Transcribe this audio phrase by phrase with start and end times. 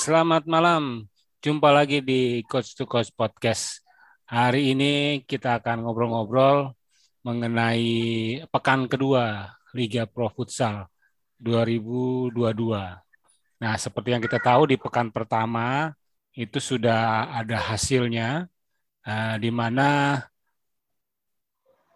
[0.00, 1.04] Selamat malam.
[1.44, 3.84] Jumpa lagi di Coach to Coach Podcast.
[4.24, 6.72] Hari ini kita akan ngobrol-ngobrol
[7.20, 10.88] mengenai pekan kedua Liga Pro Futsal
[11.36, 12.32] 2022.
[13.60, 15.92] Nah, seperti yang kita tahu di pekan pertama
[16.32, 18.48] itu sudah ada hasilnya
[19.04, 20.16] uh, di mana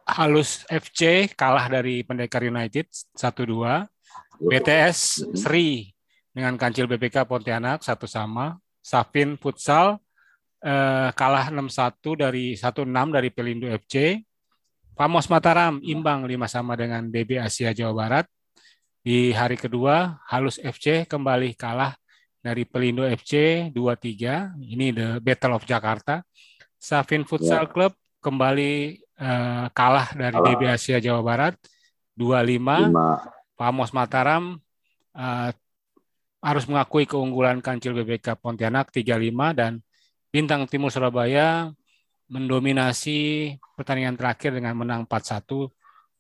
[0.05, 2.84] Halus FC kalah dari Pendekar United
[3.17, 3.89] 1-2.
[4.45, 5.94] BTS Sri
[6.35, 8.59] dengan Kancil BPK Pontianak satu sama.
[8.85, 9.97] Safin Futsal
[10.61, 14.21] eh, kalah 6-1 dari 1-6 dari Pelindo FC.
[14.93, 18.27] Pamos Mataram imbang 5 sama dengan DB Asia Jawa Barat.
[19.01, 21.97] Di hari kedua, Halus FC kembali kalah
[22.43, 24.59] dari Pelindo FC 2-3.
[24.59, 26.21] Ini the Battle of Jakarta.
[26.77, 27.71] Safin Futsal ya.
[27.71, 31.55] Club kembali eh, kalah dari DB Asia Jawa Barat
[32.19, 32.93] 25.
[33.55, 34.59] Pamos Mataram
[35.15, 35.51] uh,
[36.45, 39.17] harus mengakui keunggulan Kancil BBK Pontianak 35
[39.56, 39.81] dan
[40.28, 41.73] Bintang Timur Surabaya
[42.28, 45.72] mendominasi pertandingan terakhir dengan menang 4-1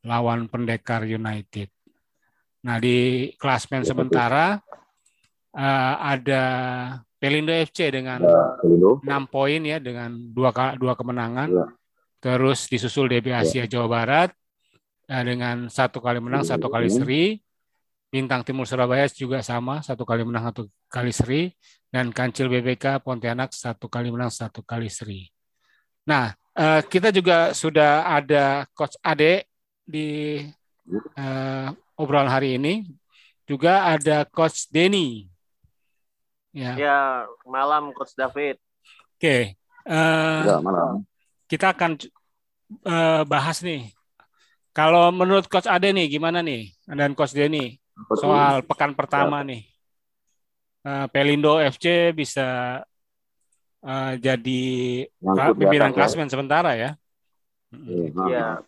[0.08, 1.68] lawan Pendekar United.
[2.64, 4.56] Nah, di klasmen sementara
[5.52, 6.44] uh, ada
[7.20, 11.48] Pelindo FC dengan ya, 6 poin ya dengan dua dua kemenangan.
[11.48, 11.66] Ya.
[12.20, 13.76] Terus disusul DB Asia ya.
[13.76, 14.30] Jawa Barat
[15.08, 17.40] uh, dengan satu kali menang, satu kali seri.
[18.14, 21.50] Bintang Timur Surabaya juga sama, satu kali menang, satu kali seri.
[21.90, 25.26] Dan Kancil BBK Pontianak satu kali menang, satu kali seri.
[26.06, 29.50] Nah, uh, kita juga sudah ada Coach Ade
[29.82, 30.38] di
[31.18, 32.86] uh, obrolan hari ini.
[33.50, 35.26] Juga ada Coach Denny.
[36.54, 36.98] Ya, ya
[37.42, 38.62] malam Coach David.
[39.18, 39.18] Oke.
[39.18, 39.42] Okay.
[39.90, 41.02] Uh, ya, malam.
[41.50, 41.98] Kita akan
[42.86, 43.90] uh, bahas nih.
[44.70, 46.70] Kalau menurut Coach Ade nih, gimana nih?
[46.86, 47.78] Dan Coach Denny,
[48.18, 49.48] soal pekan pertama ya.
[49.54, 49.62] nih.
[50.84, 52.80] Uh, Pelindo FC bisa
[53.80, 54.62] uh, jadi
[55.56, 56.90] pimpinan klasmen sementara ya.
[57.72, 58.62] Iya.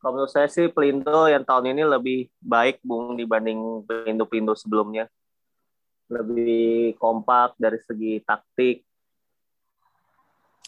[0.00, 5.04] Kalau menurut saya sih Pelindo yang tahun ini lebih baik Bung dibanding Pelindo-Pelindo sebelumnya.
[6.08, 8.80] Lebih kompak dari segi taktik.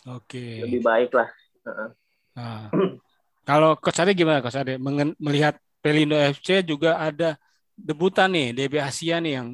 [0.04, 0.68] Oke.
[0.68, 1.28] Lebih baik lah.
[2.36, 2.68] Nah,
[3.48, 4.76] kalau Coach Ade gimana Coach Ade?
[5.16, 7.40] Melihat Pelindo FC juga ada
[7.76, 9.48] debutan nih DB Asia nih yang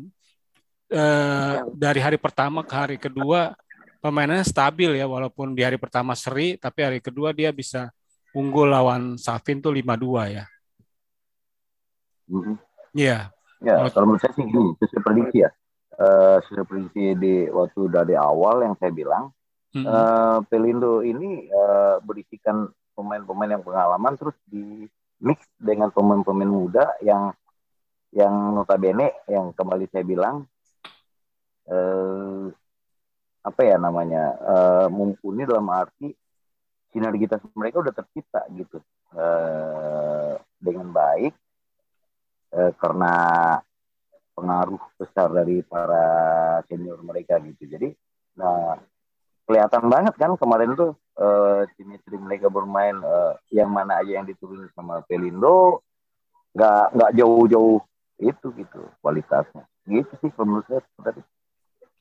[0.90, 3.54] eh, dari hari pertama ke hari kedua
[3.98, 7.90] pemainnya stabil ya walaupun di hari pertama seri tapi hari kedua dia bisa
[8.36, 10.44] unggul lawan Safin tuh 5-2 ya.
[12.28, 12.56] Mm-hmm.
[12.94, 13.18] Iya.
[13.58, 15.50] Ya, kalau menurut saya sih gini, sesuai prediksi ya.
[15.98, 19.34] Uh, sesuai prediksi di waktu dari awal yang saya bilang,
[19.74, 19.86] mm-hmm.
[19.88, 24.86] uh, Pelindo ini uh, berisikan pemain-pemain yang pengalaman terus di
[25.18, 27.34] mix dengan pemain-pemain muda yang
[28.12, 30.48] yang notabene yang kembali saya bilang
[31.68, 32.44] eh,
[33.44, 36.12] apa ya namanya eh, mumpuni dalam arti
[36.88, 38.80] sinergitas mereka udah tercipta gitu.
[39.16, 41.32] Eh, dengan baik
[42.52, 43.14] eh, karena
[44.38, 46.04] pengaruh besar dari para
[46.70, 47.66] senior mereka gitu.
[47.66, 47.90] Jadi
[48.38, 48.78] nah
[49.48, 51.88] kelihatan banget kan kemarin tuh uh, tim
[52.20, 55.80] mereka bermain uh, yang mana aja yang diturunin sama Pelindo
[56.52, 57.80] nggak nggak jauh-jauh
[58.18, 61.22] itu gitu kualitasnya gitu sih menurut saya tadi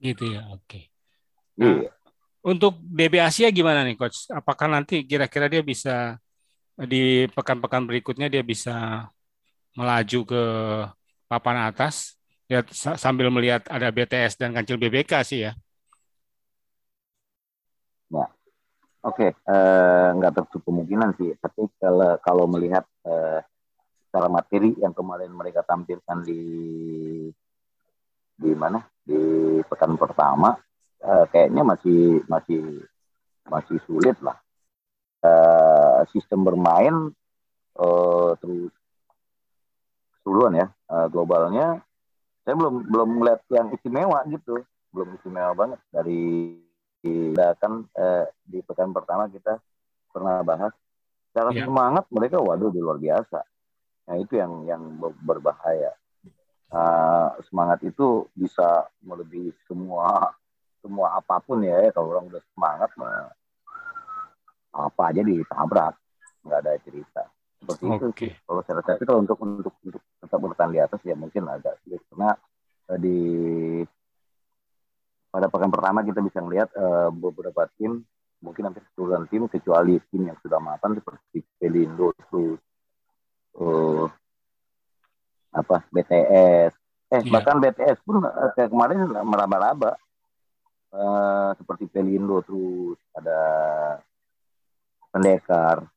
[0.02, 0.84] gitu ya oke okay.
[1.58, 1.92] nah, iya.
[2.42, 6.18] untuk DB Asia gimana nih coach apakah nanti kira-kira dia bisa
[6.78, 9.10] di pekan-pekan berikutnya dia bisa
[9.74, 10.44] melaju ke
[11.30, 12.18] papan atas
[12.50, 12.64] ya
[12.98, 15.54] sambil melihat ada BTS dan kancil BBK sih ya
[18.14, 18.26] ya
[19.06, 19.30] oke okay.
[19.34, 23.44] eh, nggak tertutup kemungkinan sih tapi kalau kalau melihat uh,
[24.08, 26.42] secara materi yang kemarin mereka tampilkan di
[28.38, 28.80] di mana?
[29.04, 29.20] Di
[29.68, 30.56] pekan pertama
[31.04, 32.88] uh, kayaknya masih masih
[33.52, 34.40] masih sulit lah.
[35.20, 37.12] Uh, sistem bermain
[37.76, 38.72] uh, terus
[40.18, 41.84] keseluruhan ya uh, globalnya.
[42.48, 44.64] Saya belum belum melihat yang istimewa gitu.
[44.96, 45.80] Belum istimewa banget.
[45.92, 46.56] Dari
[47.58, 49.64] kan uh, di pekan pertama kita
[50.12, 50.76] pernah bahas
[51.32, 51.64] secara yeah.
[51.64, 53.40] semangat mereka waduh luar biasa
[54.08, 54.82] Nah itu yang yang
[55.22, 55.94] berbahaya.
[56.68, 60.36] Uh, semangat itu bisa melebihi semua
[60.84, 61.96] semua apa pun ya, ya.
[61.96, 63.32] kalau orang udah semangat mah
[64.76, 65.96] apa aja ditabrak
[66.44, 67.24] nggak ada cerita
[67.58, 68.32] seperti okay.
[68.36, 71.80] itu kalau saya rasa kalau untuk untuk untuk tetap bertahan di atas ya mungkin agak
[71.82, 72.30] sulit karena
[72.92, 73.20] uh, di
[75.34, 78.06] pada pekan pertama kita bisa melihat uh, beberapa tim
[78.38, 82.14] mungkin hampir keseluruhan tim kecuali tim yang sudah mapan seperti Pelindo
[83.58, 84.06] uh,
[85.54, 86.74] apa BTS
[87.08, 87.32] Eh yeah.
[87.32, 89.96] bahkan BTS pun uh, kayak kemarin meraba-raba
[90.92, 93.40] uh, seperti Pelindo terus ada
[95.08, 95.88] pendekar.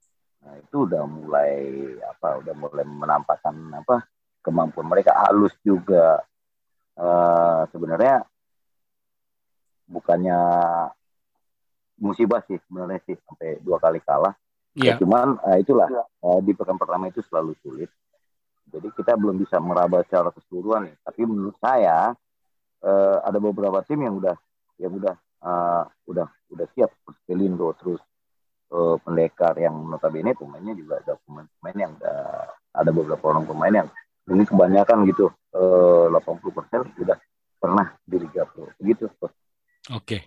[0.46, 1.58] Nah itu udah mulai
[2.06, 2.38] apa?
[2.38, 4.06] Udah mulai menampakkan apa
[4.38, 6.22] kemampuan mereka halus juga.
[6.94, 8.22] Uh, sebenarnya
[9.90, 10.38] bukannya
[11.98, 14.38] musibah sih sebenarnya sih sampai dua kali kalah.
[14.78, 14.94] Yeah.
[14.94, 15.90] Ya, cuman uh, itulah
[16.22, 17.90] uh, di pekan pertama itu selalu sulit.
[18.70, 20.96] Jadi kita belum bisa meraba secara keseluruhan nih.
[21.02, 22.14] Tapi menurut saya
[22.86, 24.36] uh, ada beberapa tim yang udah
[24.78, 26.94] yang udah uh, udah udah siap
[27.26, 27.98] Pelindo terus
[28.70, 32.18] uh, pendekar yang notabene pemainnya juga ada pemain-pemain yang udah
[32.70, 33.88] ada beberapa orang pemain yang
[34.30, 37.18] ini kebanyakan gitu uh, 80% sudah
[37.58, 39.34] pernah di Liga Pro begitu Oke.
[39.90, 40.20] Okay.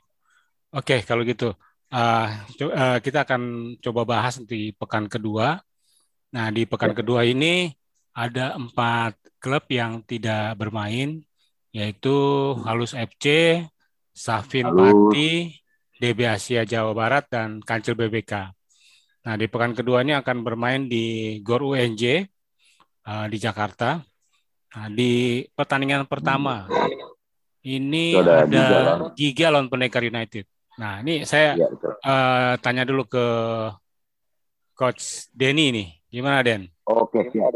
[0.74, 1.54] Oke, okay, kalau gitu
[1.94, 2.28] uh,
[2.74, 5.62] uh, kita akan coba bahas di pekan kedua.
[6.34, 6.98] Nah, di pekan ya.
[6.98, 7.70] kedua ini
[8.18, 11.22] ada empat klub yang tidak bermain,
[11.70, 12.16] yaitu
[12.66, 13.62] Halus FC,
[14.10, 15.54] Safin Pati,
[16.02, 18.50] DB Asia Jawa Barat, dan Kancil BBK.
[19.24, 22.28] Nah, di pekan kedua ini akan bermain di GOR UNJ
[23.08, 24.02] uh, di Jakarta.
[24.74, 26.66] Nah, di pertandingan pertama
[27.64, 28.64] ini ada, ada
[29.14, 30.50] Giga lawan Pendekar United.
[30.74, 31.70] Nah, ini saya ya,
[32.02, 33.26] uh, tanya dulu ke
[34.74, 35.88] Coach Denny nih.
[36.10, 36.70] Gimana, Den?
[36.90, 37.54] Oke, siap.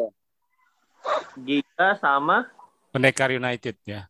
[1.41, 2.49] Giga sama
[2.93, 4.05] Pendekar United ya.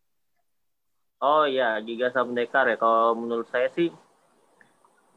[1.23, 2.75] Oh iya, Giga sama Pendekar ya.
[2.75, 3.91] Kalau menurut saya sih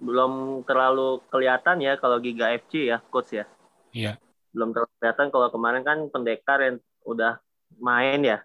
[0.00, 3.44] belum terlalu kelihatan ya kalau Giga FC ya, coach ya.
[3.90, 4.22] Iya.
[4.54, 7.42] Belum terlalu kelihatan kalau kemarin kan Pendekar yang udah
[7.82, 8.38] main ya.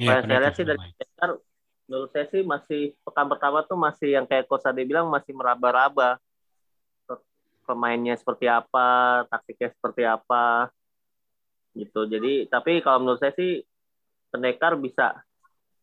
[0.00, 1.36] Iya, saya lihat sih dari Pendekar
[1.90, 6.22] menurut saya sih masih pekan pertama tuh masih yang kayak Coach Ade bilang masih meraba-raba.
[7.66, 10.70] Pemainnya seperti apa, taktiknya seperti apa
[11.74, 12.06] gitu.
[12.06, 13.62] Jadi tapi kalau menurut saya sih
[14.30, 15.18] pendekar bisa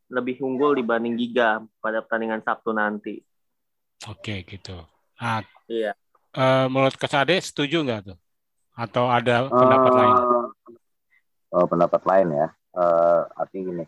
[0.08, 3.20] lebih unggul dibanding Giga pada pertandingan Sabtu nanti.
[4.08, 4.80] Oke gitu.
[5.20, 5.92] Ah iya.
[6.36, 8.18] uh, menurut Kesade setuju nggak tuh?
[8.76, 10.16] Atau ada pendapat uh, lain?
[11.56, 12.48] oh, pendapat lain ya.
[12.76, 13.86] Uh, artinya gini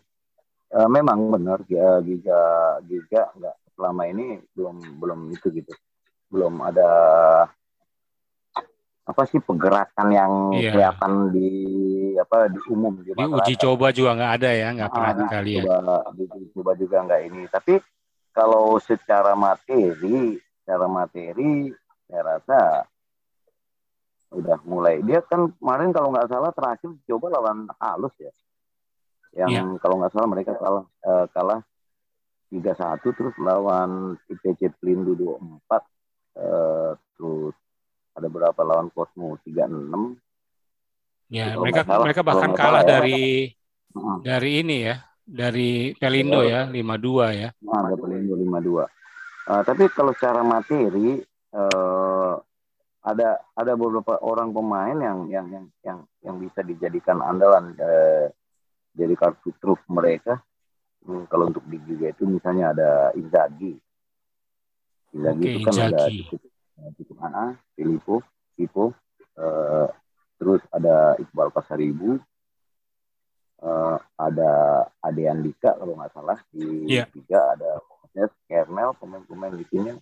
[0.74, 2.40] uh, memang benar ya, Giga
[2.86, 5.72] Giga nggak selama ini belum belum itu gitu.
[6.30, 6.90] Belum ada
[9.10, 10.70] apa sih pergerakan yang iya.
[10.70, 11.50] kelihatan di
[12.14, 15.52] apa di umum di, di uji coba juga nggak ada ya nggak pernah nah, kali
[15.58, 15.62] ya
[16.14, 17.42] uji coba juga nggak ini.
[17.50, 17.74] Tapi
[18.30, 21.74] kalau secara materi secara materi
[22.06, 22.60] saya rasa
[24.30, 25.02] udah mulai.
[25.02, 28.30] Dia kan kemarin kalau nggak salah terakhir coba lawan halus ya
[29.34, 29.78] yang yeah.
[29.78, 31.60] kalau nggak salah mereka kalah uh, kalah
[32.50, 35.82] tiga satu terus lawan IPC Pelindu dua empat
[36.34, 37.54] uh, terus
[38.18, 40.18] ada berapa lawan Cosmo 36
[41.30, 42.88] ya mereka salah, mereka bahkan kalah ya.
[42.98, 43.46] dari
[43.94, 44.18] ya.
[44.26, 48.86] dari ini ya dari Pelindo ya 52 ya nah, ada Pelindo 52 uh,
[49.46, 51.22] ah, tapi kalau secara materi
[51.54, 52.34] uh,
[53.00, 58.28] ada ada beberapa orang pemain yang yang yang yang yang bisa dijadikan andalan uh,
[59.00, 60.44] jadi kartu truf mereka
[61.08, 63.74] hmm, kalau untuk di Liga itu misalnya ada Inzaghi
[65.16, 65.88] Inzaghi okay, itu kan Inzaghi.
[65.88, 66.50] ada cukup
[66.96, 68.24] Cukup Ana, Filipo,
[68.56, 68.96] Pipo,
[69.36, 69.88] uh,
[70.40, 72.16] terus ada Iqbal Pasaribu,
[73.60, 74.52] uh, ada
[75.04, 77.04] Ade Andika kalau nggak salah di yeah.
[77.12, 77.84] tiga ada
[78.48, 79.92] Kernel pemain-pemain di sini.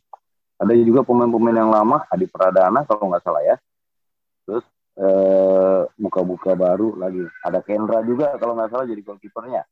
[0.59, 3.57] Ada juga pemain-pemain yang lama, Adi Pradana kalau nggak salah ya.
[4.49, 4.64] Terus
[4.99, 7.23] uh, buka-buka baru lagi.
[7.47, 9.62] Ada Kendra juga kalau nggak salah jadi goalkeepernya.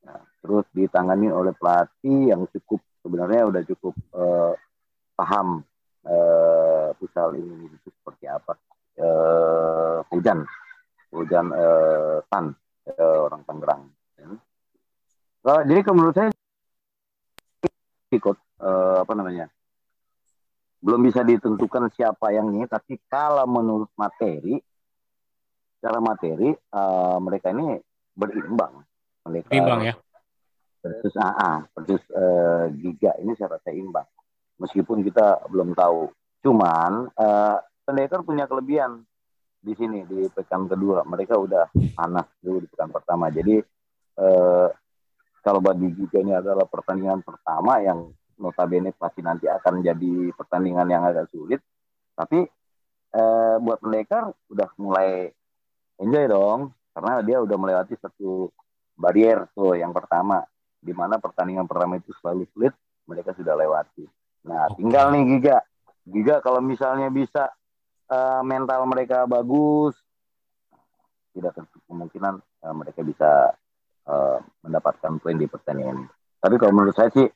[0.00, 4.52] Nah, terus ditangani oleh pelatih yang cukup sebenarnya udah cukup uh,
[5.12, 5.60] paham
[6.08, 8.56] uh, futsal ini itu seperti apa.
[9.00, 10.44] Uh, hujan,
[11.12, 12.52] hujan uh, tan
[12.96, 13.82] uh, orang Tangerang.
[15.40, 16.28] Uh, jadi menurut saya
[18.12, 19.48] ikut uh, apa namanya
[20.80, 24.56] belum bisa ditentukan siapa yang ini, tapi kalau menurut materi,
[25.80, 27.76] cara materi uh, mereka ini
[28.16, 28.80] berimbang.
[29.28, 29.94] Mereka, imbang ya.
[30.80, 34.08] Versus AA, versus uh, Giga ini saya rasa imbang
[34.60, 36.12] meskipun kita belum tahu.
[36.44, 37.56] Cuman uh,
[37.88, 39.00] pendekar punya kelebihan
[39.60, 43.32] di sini di pekan kedua mereka udah panas dulu di pekan pertama.
[43.32, 43.60] Jadi
[44.20, 44.68] uh,
[45.40, 51.04] kalau bagi juga ini adalah pertandingan pertama yang notabene pasti nanti akan jadi pertandingan yang
[51.04, 51.60] agak sulit.
[52.16, 52.42] Tapi
[53.14, 55.28] uh, buat pendekar udah mulai
[56.00, 56.60] enjoy dong
[56.96, 58.48] karena dia udah melewati satu
[58.96, 60.42] barrier tuh yang pertama
[60.80, 62.72] di mana pertandingan pertama itu selalu sulit
[63.04, 64.08] mereka sudah lewati.
[64.48, 65.58] Nah, tinggal nih Giga.
[66.08, 67.52] Giga kalau misalnya bisa
[68.08, 69.92] uh, mental mereka bagus,
[71.36, 73.52] tidak tertutup kemungkinan uh, mereka bisa
[74.08, 76.08] uh, mendapatkan poin di pertandingan ini.
[76.40, 77.28] Tapi kalau menurut saya sih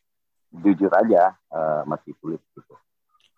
[0.62, 2.75] jujur aja uh, masih sulit gitu.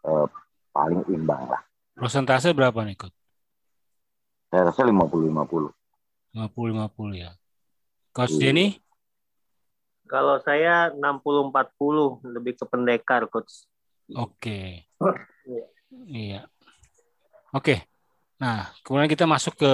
[0.05, 0.29] Uh,
[0.77, 1.63] paling imbang lah.
[1.97, 3.17] Persentase berapa nih, Coach?
[4.53, 5.73] Saya rasa 50-50.
[6.37, 7.31] 50-50 ya.
[8.13, 8.41] Coach iya.
[8.53, 8.67] Jenny?
[10.07, 13.65] Kalau saya 60-40, lebih ke pendekar, Coach.
[14.13, 14.87] Oke.
[15.01, 15.65] Okay.
[16.07, 16.47] iya.
[17.57, 17.75] Oke.
[17.75, 17.79] Okay.
[18.37, 19.73] Nah, kemudian kita masuk ke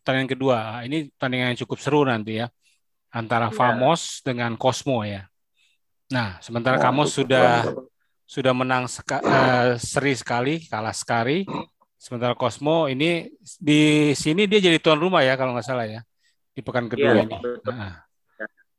[0.00, 0.58] pertandingan kedua.
[0.84, 2.52] Ini pertandingan yang cukup seru nanti ya.
[3.08, 3.56] Antara ya.
[3.56, 5.31] Famos dengan Cosmo ya.
[6.12, 7.64] Nah, sementara ya, Kamos sudah
[8.28, 11.48] sudah menang seka, uh, seri sekali, kalah sekali.
[11.96, 16.02] Sementara Cosmo ini di sini dia jadi tuan rumah ya kalau nggak salah ya
[16.52, 17.36] di pekan kedua ya, ini.
[17.64, 18.02] Nah,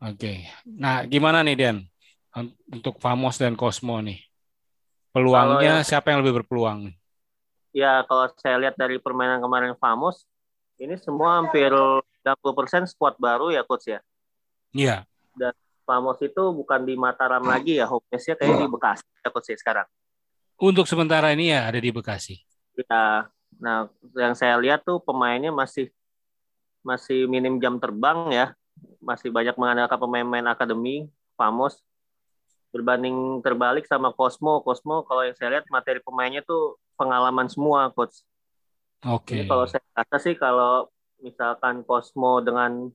[0.03, 0.19] Oke.
[0.19, 0.37] Okay.
[0.67, 1.77] Nah, gimana nih Dan
[2.67, 4.19] untuk Famos dan Cosmo nih?
[5.15, 6.91] Peluangnya yang, siapa yang lebih berpeluang?
[7.71, 10.27] Ya, kalau saya lihat dari permainan kemarin Famos,
[10.75, 14.03] ini semua hampir 60% squad baru ya coach ya.
[14.75, 15.07] Iya.
[15.37, 19.49] Dan Famos itu bukan di Mataram lagi ya, home base-nya kayak di Bekasi ya coach
[19.51, 19.87] ya sekarang.
[20.59, 22.39] Untuk sementara ini ya ada di Bekasi.
[22.75, 23.27] Ya.
[23.59, 25.91] Nah, yang saya lihat tuh pemainnya masih
[26.83, 28.47] masih minim jam terbang ya.
[29.03, 31.83] Masih banyak mengandalkan pemain-pemain akademi, Famos
[32.73, 34.65] berbanding terbalik sama Cosmo.
[34.65, 38.25] Cosmo kalau yang saya lihat materi pemainnya tuh pengalaman semua coach.
[39.05, 39.29] Oke.
[39.29, 39.33] Okay.
[39.37, 40.89] Jadi kalau saya rasa sih kalau
[41.21, 42.89] misalkan Cosmo dengan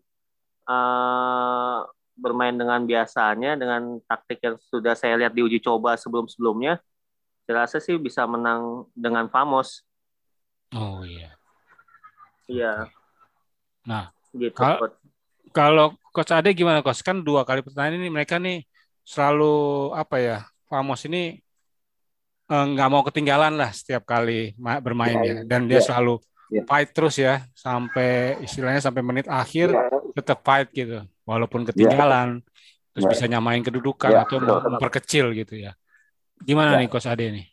[0.66, 1.86] uh,
[2.18, 6.82] bermain dengan biasanya dengan taktik yang sudah saya lihat di uji coba sebelum-sebelumnya
[7.48, 9.80] saya rasa sih bisa menang dengan Famos.
[10.76, 11.32] Oh iya.
[12.44, 12.92] Iya.
[13.88, 14.96] Nah, gitu, kal coach.
[15.56, 17.00] kalau coach Ade gimana coach?
[17.00, 18.68] Kan dua kali pertandingan ini mereka nih
[19.00, 20.38] selalu apa ya?
[20.68, 21.40] Famos ini
[22.52, 24.52] eh, nggak mau ketinggalan lah setiap kali
[24.84, 25.48] bermain ya, ya.
[25.48, 25.88] dan dia ya.
[25.88, 26.20] selalu
[26.52, 26.68] ya.
[26.68, 29.88] fight terus ya sampai istilahnya sampai menit akhir ya.
[30.20, 31.68] tetap fight gitu walaupun iya.
[31.68, 32.44] ketinggalan ya.
[32.96, 33.10] terus ya.
[33.12, 34.24] bisa nyamain kedudukan ya.
[34.24, 35.76] atau memperkecil gitu ya.
[36.40, 36.80] Gimana ya.
[36.80, 37.46] nih Coach Ade nih?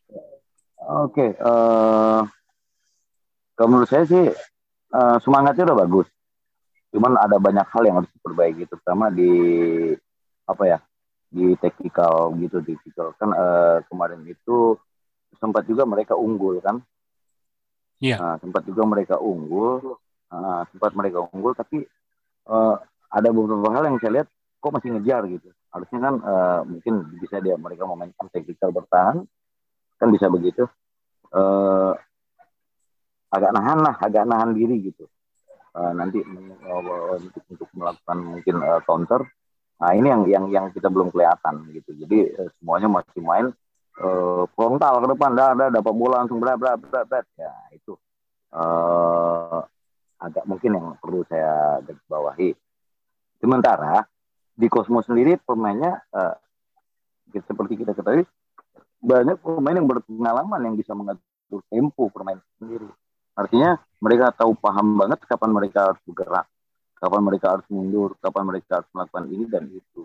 [0.86, 2.22] Oke, okay, uh, eh,
[3.58, 4.25] kalau menurut saya sih
[4.94, 6.08] uh, semangatnya udah bagus.
[6.94, 9.34] Cuman ada banyak hal yang harus diperbaiki, terutama di
[10.46, 10.79] apa ya
[11.25, 14.77] di technical gitu di technical kan uh, kemarin itu
[15.41, 16.79] sempat juga mereka unggul kan?
[18.00, 18.22] Iya.
[18.22, 19.98] Nah, sempat juga mereka unggul,
[20.29, 21.84] uh, sempat mereka unggul, tapi
[22.46, 22.77] uh,
[23.15, 24.27] ada beberapa hal yang saya lihat
[24.60, 25.48] kok masih ngejar gitu.
[25.72, 26.93] Harusnya kan uh, mungkin
[27.24, 29.24] bisa dia mereka memainkan teknikal bertahan,
[29.95, 30.67] kan bisa begitu.
[31.31, 31.95] Uh,
[33.31, 35.07] agak nahan lah, agak nahan diri gitu.
[35.75, 39.27] Uh, nanti uh, untuk, melakukan mungkin uh, counter.
[39.75, 41.91] Nah ini yang yang yang kita belum kelihatan gitu.
[42.00, 43.51] Jadi uh, semuanya masih main
[44.00, 47.19] uh, frontal ke depan, dah, dah dapat bola langsung bla bla bla bla.
[47.36, 48.00] Ya itu
[48.55, 49.60] uh,
[50.24, 52.55] agak mungkin yang perlu saya bawahi.
[53.46, 54.02] Sementara
[54.58, 56.34] di Cosmo sendiri pemainnya uh,
[57.30, 58.25] seperti kita ketahui
[58.98, 62.90] banyak pemain yang berpengalaman yang bisa mengatur tempo permainan sendiri.
[63.38, 66.50] Artinya mereka tahu paham banget kapan mereka harus bergerak,
[66.98, 70.02] kapan mereka harus mundur, kapan mereka harus melakukan ini dan itu.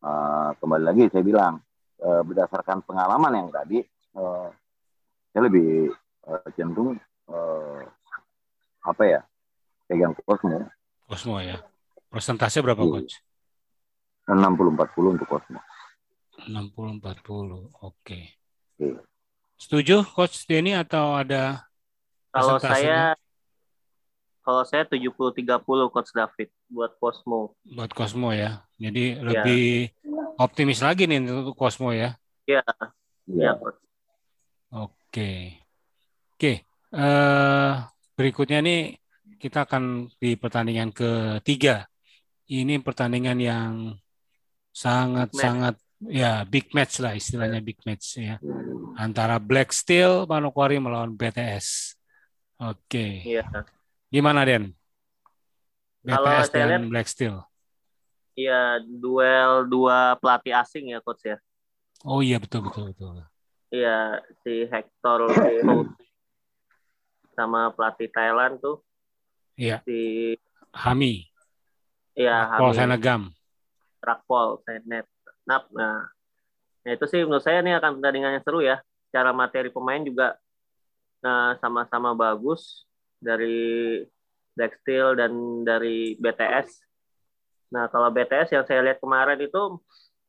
[0.00, 1.60] Uh, kembali lagi saya bilang
[2.00, 3.84] uh, berdasarkan pengalaman yang tadi,
[4.16, 4.48] uh,
[5.28, 5.92] saya lebih
[6.24, 6.96] uh, cenderung
[7.28, 7.84] uh,
[8.80, 9.20] apa ya
[9.84, 10.72] pegang Cosmo.
[11.04, 11.60] Cosmo ya.
[12.14, 12.92] Persentase berapa, iya.
[12.94, 13.14] Coach?
[14.30, 15.60] 60-40 untuk Cosmo.
[16.46, 17.02] 60-40,
[17.82, 17.98] oke.
[18.06, 18.24] Okay.
[19.58, 21.66] Setuju, Coach Denny, atau ada
[22.30, 23.18] Kalau saya
[24.44, 27.56] kalau saya 70-30 Coach David buat Cosmo.
[27.64, 28.60] Buat Cosmo ya.
[28.76, 29.24] Jadi ya.
[29.24, 29.88] lebih
[30.36, 32.12] optimis lagi nih untuk Cosmo ya.
[32.44, 32.60] Iya.
[33.24, 33.80] Iya, Coach.
[34.68, 35.30] Oke.
[36.36, 36.52] Oke.
[36.92, 39.00] Uh, berikutnya nih
[39.40, 41.88] kita akan di pertandingan ketiga
[42.62, 43.72] ini pertandingan yang
[44.70, 48.36] sangat-sangat ya big match lah istilahnya big match ya
[48.94, 51.98] antara Black Steel Manokwari melawan BTS.
[52.62, 52.78] Oke.
[52.86, 53.12] Okay.
[53.38, 53.44] Iya.
[54.12, 54.70] Gimana Den?
[56.04, 57.42] BTS dan lihat, Black Steel.
[58.34, 61.38] Iya, duel dua pelatih asing ya coach ya.
[62.04, 63.24] Oh iya betul betul betul.
[63.72, 65.26] Iya, si Hector
[67.34, 68.84] sama pelatih Thailand tuh.
[69.58, 69.82] Iya.
[69.86, 70.34] Si
[70.74, 71.33] Hami.
[72.14, 73.22] Iya, Rakpol Senegam.
[73.98, 75.06] Rakpol, Senet.
[75.44, 75.66] Nap.
[75.74, 76.06] Nah,
[76.86, 78.78] nah, itu sih menurut saya ini akan pertandingan yang seru ya.
[79.10, 80.38] Secara materi pemain juga
[81.24, 82.84] nah sama-sama bagus
[83.16, 84.04] dari
[84.54, 86.84] Steel dan dari BTS.
[87.74, 89.82] Nah, kalau BTS yang saya lihat kemarin itu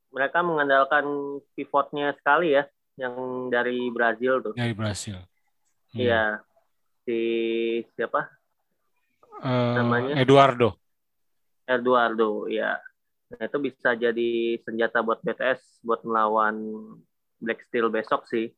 [0.09, 1.05] mereka mengandalkan
[1.53, 2.63] pivotnya sekali ya,
[2.97, 3.13] yang
[3.51, 4.53] dari Brazil tuh.
[4.55, 5.19] Dari Brazil.
[5.93, 6.39] Iya.
[6.39, 6.43] Hmm.
[7.05, 7.19] Si
[7.93, 8.25] siapa?
[9.43, 10.13] Uh, namanya?
[10.17, 10.79] Eduardo.
[11.65, 12.77] Eduardo, ya.
[13.33, 16.55] Nah, itu bisa jadi senjata buat BTS buat melawan
[17.41, 18.53] Black Steel besok sih.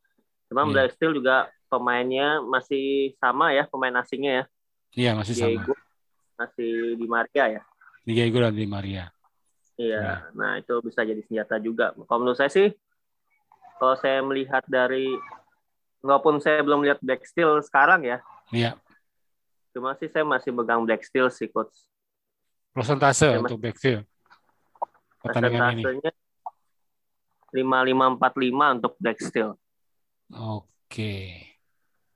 [0.52, 0.72] Cuma yeah.
[0.76, 4.46] Black Steel juga pemainnya masih sama ya, pemain asingnya ya.
[4.96, 6.40] Iya, masih Diego, sama.
[6.40, 7.62] Masih di Maria ya.
[8.08, 9.12] Diego dan di Maria.
[9.78, 10.16] Iya, ya.
[10.34, 11.94] nah itu bisa jadi senjata juga.
[11.94, 12.74] Kalau menurut saya sih,
[13.78, 15.14] kalau saya melihat dari,
[16.02, 18.18] walaupun saya belum lihat Black Steel sekarang ya.
[18.50, 18.80] Iya.
[19.76, 21.76] Cuma sih saya masih megang Black Steel sih, Coach.
[22.78, 24.06] Persentase saya untuk Black Steel?
[25.18, 25.84] Pertandingan ini?
[27.50, 29.58] 5545 untuk Black Steel.
[30.30, 31.42] Oke.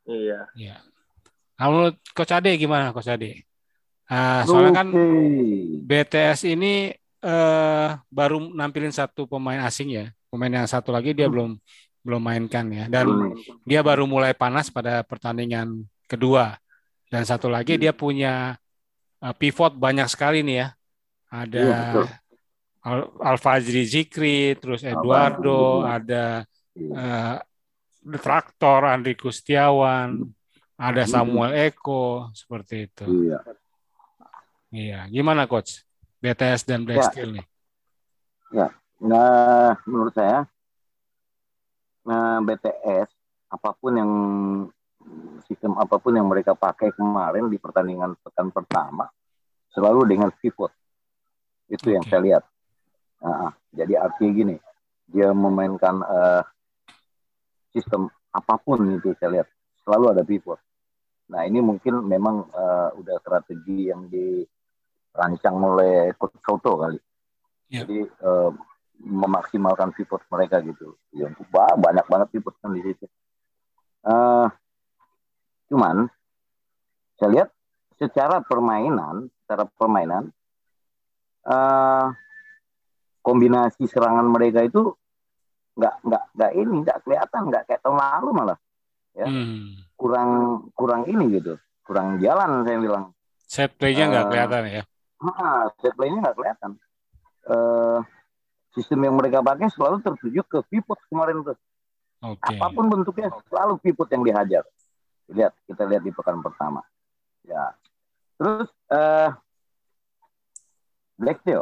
[0.05, 0.45] Iya.
[0.53, 0.77] Iya.
[1.57, 3.41] Kalau Coach Ade gimana Coach Ade?
[4.05, 4.87] Uh, soalnya kan
[5.87, 6.93] BTS ini
[7.25, 10.13] uh, baru nampilin satu pemain asing ya.
[10.29, 11.33] Pemain yang satu lagi dia hmm.
[11.33, 11.51] belum
[12.05, 12.85] belum mainkan ya.
[12.85, 13.65] Dan hmm.
[13.65, 16.53] dia baru mulai panas pada pertandingan kedua.
[17.09, 17.81] Dan satu lagi hmm.
[17.81, 18.61] dia punya
[19.37, 20.67] pivot banyak sekali nih ya.
[21.31, 21.79] Ada ya,
[22.81, 26.43] Al Alfajri Zikri, terus Eduardo, ada
[26.75, 27.37] uh,
[28.01, 30.17] Traktor, Andri Kustiawan,
[30.75, 31.11] ada hmm.
[31.13, 33.05] Samuel Eko, seperti itu.
[33.05, 33.39] Iya.
[34.71, 35.85] Iya, gimana coach?
[36.21, 37.07] BTS dan Black ya.
[37.11, 37.45] Steel nih.
[38.51, 38.67] Ya,
[38.99, 40.43] nah menurut saya
[42.01, 43.13] nah BTS
[43.45, 44.11] apa pun yang
[45.45, 49.05] sistem apa pun yang mereka pakai kemarin di pertandingan pekan pertama
[49.71, 50.71] selalu dengan pivot.
[51.71, 51.95] Itu okay.
[51.95, 52.43] yang saya lihat.
[53.21, 54.55] Nah, jadi artinya gini,
[55.07, 56.43] dia memainkan uh,
[57.71, 59.47] sistem apa pun itu saya lihat
[59.83, 60.59] selalu ada pivot.
[61.31, 64.43] Nah ini mungkin memang uh, udah strategi yang di
[65.15, 66.99] rancang oleh Coach Soto kali.
[67.71, 67.87] Yeah.
[67.87, 68.51] Jadi uh,
[69.01, 70.95] memaksimalkan pivot mereka gitu.
[71.15, 73.07] Ya, banyak banget pivot kan di situ.
[74.03, 74.51] Uh,
[75.71, 76.11] cuman
[77.15, 77.49] saya lihat
[77.95, 80.31] secara permainan, secara permainan
[81.43, 82.07] uh,
[83.19, 84.95] kombinasi serangan mereka itu
[85.75, 88.57] nggak nggak nggak ini nggak kelihatan nggak kayak tahun lalu malah
[89.11, 89.91] ya hmm.
[89.99, 90.31] kurang
[90.71, 93.03] kurang ini gitu kurang jalan saya bilang
[93.43, 94.83] set playnya nggak uh, kelihatan ya
[95.21, 96.71] Nah, set play-nya nggak kelihatan.
[97.45, 98.01] Uh,
[98.73, 101.57] sistem yang mereka pakai selalu tertuju ke pivot kemarin tuh.
[102.21, 102.57] Okay.
[102.57, 104.63] Apa pun bentuknya selalu pivot yang dihajar.
[105.29, 106.81] Lihat, kita lihat di pekan pertama.
[107.45, 107.73] Ya.
[108.41, 109.29] Terus uh,
[111.13, 111.61] Black Steel.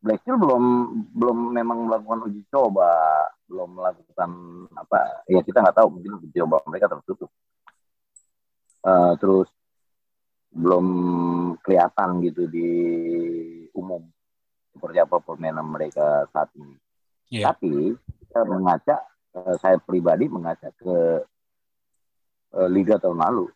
[0.00, 0.64] Black Steel belum
[1.12, 2.88] belum memang melakukan uji coba,
[3.44, 4.30] belum melakukan
[4.72, 5.28] apa?
[5.28, 7.28] Ya kita nggak tahu mungkin uji coba mereka tertutup.
[8.80, 9.52] Uh, terus
[10.48, 10.86] belum
[11.60, 12.68] kelihatan gitu di
[13.76, 14.08] umum
[14.72, 16.72] seperti apa permainan mereka saat ini.
[17.28, 17.52] Yeah.
[17.52, 18.00] Tapi
[18.32, 18.96] saya mengaca,
[19.36, 20.96] eh, saya pribadi mengaca ke
[22.54, 23.50] uh, Liga tahun lalu.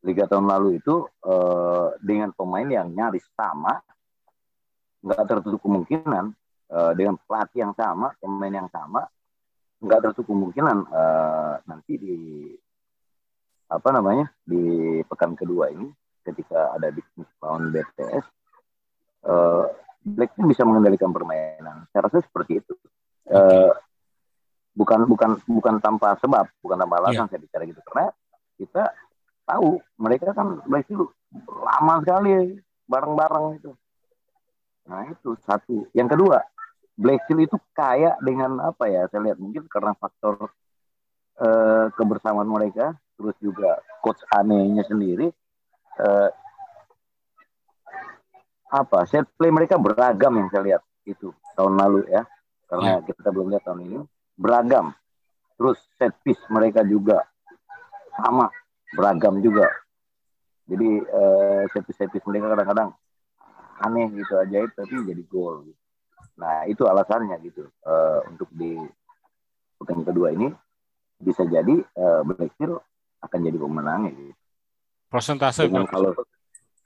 [0.00, 3.80] Liga tahun lalu itu uh, dengan pemain yang nyaris sama,
[5.04, 6.32] nggak tertutup kemungkinan
[6.72, 9.04] uh, dengan pelatih yang sama, pemain yang sama,
[9.80, 12.16] nggak tertutup kemungkinan uh, nanti di
[13.70, 15.86] apa namanya di pekan kedua ini
[16.26, 18.24] ketika ada bisnis lawan BTS
[19.24, 19.64] uh,
[20.00, 21.84] Blackpink bisa mengendalikan permainan.
[21.92, 22.72] Saya rasa seperti itu.
[23.28, 23.68] Uh,
[24.72, 27.30] bukan bukan bukan tanpa sebab bukan tanpa alasan yeah.
[27.36, 27.80] saya bicara gitu.
[27.84, 28.08] Karena
[28.56, 28.84] kita
[29.50, 29.82] tahu.
[29.98, 31.10] Mereka kan Blackpink
[31.46, 33.70] lama sekali bareng-bareng itu.
[34.86, 35.86] Nah itu satu.
[35.94, 36.38] Yang kedua
[37.00, 39.08] Black Steel itu kaya dengan apa ya?
[39.08, 40.52] Saya lihat mungkin karena faktor
[41.40, 45.32] uh, kebersamaan mereka terus juga coach anehnya sendiri
[45.96, 46.28] uh,
[48.68, 49.08] apa?
[49.08, 52.28] Set play mereka beragam yang saya lihat itu tahun lalu ya.
[52.68, 53.06] Karena ya.
[53.08, 53.98] kita belum lihat tahun ini.
[54.36, 54.92] Beragam.
[55.56, 57.24] Terus set piece mereka juga
[58.12, 58.52] sama
[58.96, 59.66] beragam juga
[60.66, 62.90] jadi uh, set piece mereka kadang-kadang
[63.80, 65.70] aneh gitu aja tapi jadi gol
[66.36, 68.76] nah itu alasannya gitu uh, untuk di
[69.80, 70.48] pertandingan kedua ini
[71.20, 72.80] bisa jadi uh, Black Steel
[73.20, 74.32] akan jadi pemenang ya.
[75.12, 76.16] Persentase Dengan kalau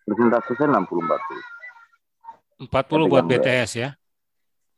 [0.02, 2.66] persentase saya 60 40.
[2.70, 3.94] 40 buat BTS ya.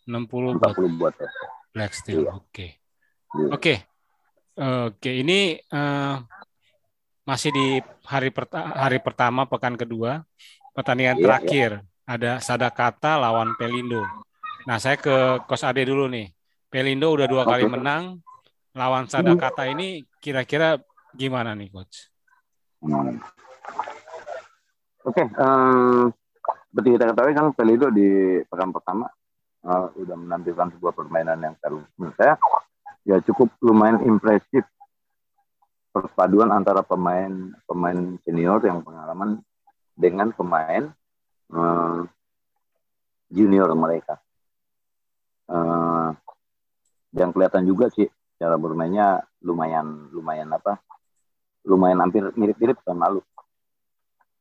[0.06, 1.14] 60 buat, buat
[1.72, 2.28] Black Steel.
[2.28, 2.32] Iya.
[2.36, 2.66] Oke.
[3.36, 3.48] Iya.
[3.52, 3.74] Oke.
[4.56, 6.16] Oke, ini uh,
[7.26, 7.66] masih di
[8.06, 10.22] hari perta hari pertama pekan kedua
[10.72, 11.84] pertandingan iya, terakhir iya.
[12.06, 14.06] ada Sadakata lawan Pelindo.
[14.66, 16.30] Nah, saya ke Kos Ade dulu nih.
[16.66, 18.22] Pelindo udah dua kali menang
[18.74, 20.78] lawan Sadakata ini kira-kira
[21.16, 22.12] Gimana nih coach?
[22.84, 23.16] Hmm.
[25.06, 26.12] Oke, okay, um,
[26.68, 29.08] seperti kita ketahui kan Pelido di pekan pertama
[29.64, 31.56] uh, udah menampilkan sebuah permainan yang.
[31.96, 32.36] Menurut saya
[33.08, 34.68] ya cukup lumayan impresif
[35.96, 39.40] perpaduan antara pemain pemain senior yang pengalaman
[39.96, 40.92] dengan pemain
[41.56, 42.04] uh,
[43.32, 44.20] junior mereka.
[45.48, 46.12] Uh,
[47.16, 48.04] yang kelihatan juga sih
[48.36, 50.84] cara bermainnya lumayan lumayan apa
[51.64, 53.20] lumayan hampir mirip-mirip tahun lalu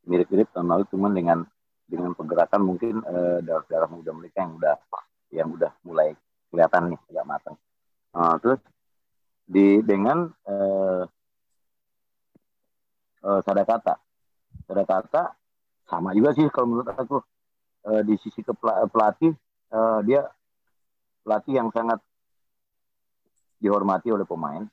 [0.10, 1.40] mirip-mirip tahun lalu cuman dengan
[1.86, 4.76] dengan pergerakan mungkin uh, darah-darah muda mereka yang udah
[5.30, 6.18] yang udah mulai
[6.50, 7.56] kelihatan nih agak matang
[8.18, 8.60] uh, terus
[9.46, 11.06] di dengan uh,
[13.26, 13.98] uh, sadakata.
[14.70, 15.34] Sadakata
[15.90, 17.20] sama juga sih kalau menurut aku.
[17.86, 18.50] Uh, di sisi ke
[18.90, 19.30] pelatih
[19.70, 20.26] uh, dia
[21.22, 22.02] pelatih yang sangat
[23.62, 24.66] dihormati oleh pemain.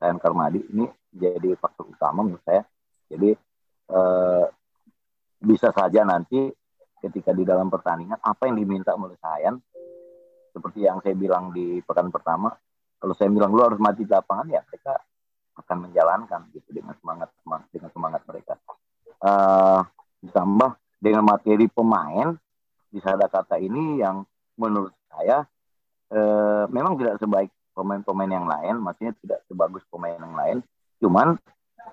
[0.00, 2.60] Sayan Karmadi ini jadi faktor utama menurut saya.
[3.08, 3.32] Jadi
[3.88, 4.46] eh,
[5.44, 6.48] bisa saja nanti
[7.04, 9.60] ketika di dalam pertandingan apa yang diminta oleh Sayan
[10.56, 12.48] seperti yang saya bilang di pekan pertama
[12.96, 14.96] kalau saya bilang lu harus mati di lapangan ya mereka
[15.54, 17.30] akan menjalankan gitu dengan semangat,
[17.70, 18.58] dengan semangat mereka
[19.22, 19.80] uh,
[20.24, 22.34] ditambah dengan materi pemain
[22.94, 24.22] di kata ini yang
[24.54, 25.42] menurut saya
[26.14, 30.58] uh, memang tidak sebaik pemain-pemain yang lain, maksudnya tidak sebagus pemain yang lain.
[31.02, 31.34] Cuman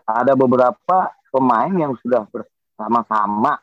[0.06, 3.58] ada beberapa pemain yang sudah bersama-sama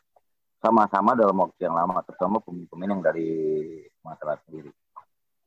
[0.59, 3.31] sama-sama dalam waktu yang lama, terutama pemain-pemain yang dari
[4.03, 4.67] masalah sendiri.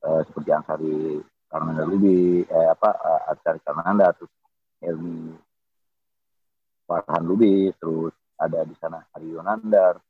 [0.03, 1.21] Eh, seperti Ansari
[1.53, 4.33] Karnanda Lubi, eh, apa uh, Ansari Karnanda, terus
[4.83, 5.33] Helmi
[6.85, 10.03] Farhan Lubi, terus ada di sana Hari Yonandar,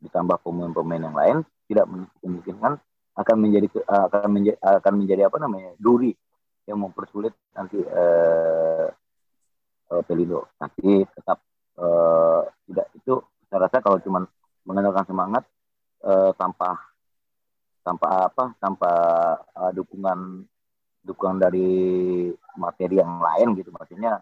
[0.00, 1.86] ditambah pemain-pemain yang lain tidak
[2.22, 2.78] memungkinkan
[3.18, 6.14] akan menjadi akan menjadi akan menjadi apa namanya duri
[6.64, 8.88] yang mempersulit nanti uh,
[9.90, 10.48] uh, Pelindo.
[10.56, 11.42] Tapi tetap
[11.76, 13.18] uh, tidak itu
[13.50, 14.24] saya rasa kalau cuma
[14.62, 15.42] mengandalkan semangat
[16.06, 16.78] uh, tanpa
[17.82, 18.92] tanpa apa tanpa
[19.58, 20.46] uh, dukungan
[21.00, 21.68] dukungan dari
[22.60, 24.20] materi yang lain gitu maksudnya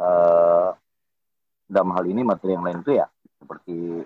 [0.00, 0.72] uh,
[1.68, 3.06] dalam hal ini materi yang lain itu ya
[3.40, 4.04] seperti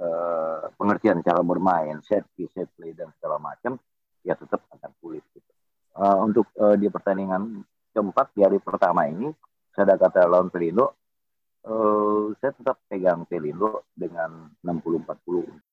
[0.00, 3.78] uh, pengertian cara bermain, set piece, set play dan segala macam,
[4.26, 5.22] ya tetap akan sulit.
[5.32, 5.50] Gitu.
[5.96, 7.64] Uh, untuk uh, di pertandingan
[7.94, 9.32] keempat di hari pertama ini,
[9.72, 10.96] saya kata lawan Pelindo,
[11.64, 15.65] uh, saya tetap pegang Pelindo dengan 60-40.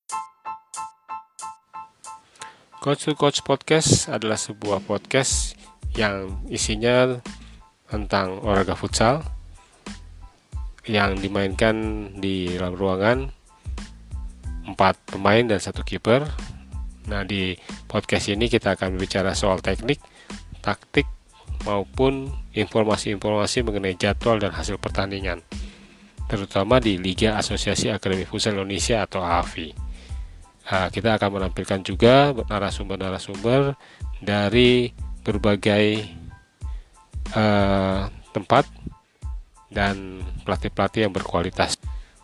[2.84, 5.56] Coach to Coach Podcast adalah sebuah podcast
[5.96, 7.16] yang isinya
[7.88, 9.24] tentang olahraga futsal
[10.84, 11.72] yang dimainkan
[12.20, 13.32] di dalam ruangan
[14.68, 16.28] empat pemain dan satu kiper.
[17.08, 17.56] Nah, di
[17.88, 20.04] podcast ini kita akan berbicara soal teknik,
[20.60, 21.08] taktik,
[21.64, 25.40] maupun informasi-informasi mengenai jadwal dan hasil pertandingan,
[26.28, 29.83] terutama di Liga Asosiasi Akademi Futsal Indonesia atau AFI.
[30.64, 33.76] Nah, kita akan menampilkan juga narasumber-narasumber
[34.24, 34.88] dari
[35.20, 36.08] berbagai
[37.36, 38.64] uh, tempat
[39.68, 41.76] dan pelatih-pelatih yang berkualitas.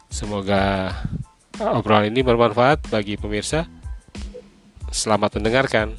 [0.09, 0.89] Semoga
[1.61, 3.69] Obrolan ini bermanfaat bagi pemirsa.
[4.89, 5.93] Selamat mendengarkan.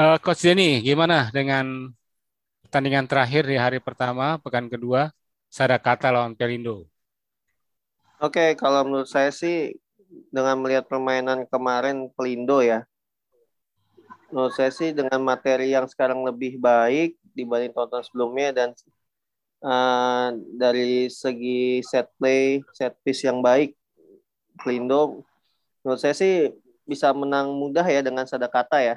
[0.00, 1.92] Uh, Coach Denny, gimana dengan
[2.64, 5.12] pertandingan terakhir di hari pertama, pekan kedua,
[5.50, 6.86] Sadakata lawan Pelindo?
[8.22, 9.74] Oke, kalau menurut saya sih
[10.30, 12.86] dengan melihat permainan kemarin Pelindo ya,
[14.30, 18.68] menurut saya sih dengan materi yang sekarang lebih baik dibanding tahun sebelumnya dan
[19.66, 23.74] uh, dari segi set play, set piece yang baik,
[24.62, 25.26] Klindo
[25.82, 26.52] menurut saya sih
[26.86, 28.96] bisa menang mudah ya dengan Sadakata ya.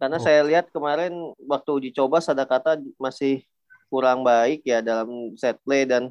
[0.00, 0.22] Karena oh.
[0.22, 1.14] saya lihat kemarin
[1.46, 3.46] waktu uji coba Sadakata masih
[3.90, 6.10] kurang baik ya dalam set play dan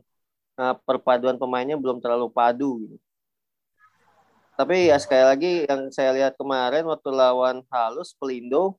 [0.58, 2.98] uh, perpaduan pemainnya belum terlalu padu gitu.
[4.54, 8.78] Tapi ya sekali lagi yang saya lihat kemarin waktu lawan Halus Pelindo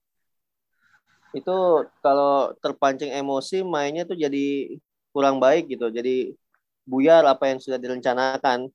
[1.35, 1.50] itu
[1.98, 4.78] kalau terpancing emosi mainnya tuh jadi
[5.11, 5.90] kurang baik gitu.
[5.90, 6.38] Jadi
[6.87, 8.70] buyar apa yang sudah direncanakan.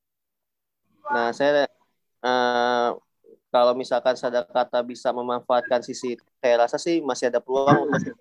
[1.08, 1.72] Nah, saya
[2.20, 3.00] uh,
[3.50, 4.14] kalau misalkan
[4.52, 8.20] kata bisa memanfaatkan sisi saya rasa sih masih ada peluang untuk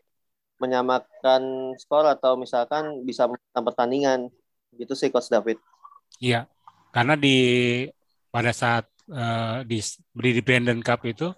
[0.58, 4.20] menyamakan skor atau misalkan bisa menang pertandingan.
[4.74, 5.58] Gitu sih Coach David.
[6.22, 6.46] Iya.
[6.94, 7.36] Karena di
[8.28, 9.80] pada saat uh, di
[10.12, 11.32] di Brandon Cup itu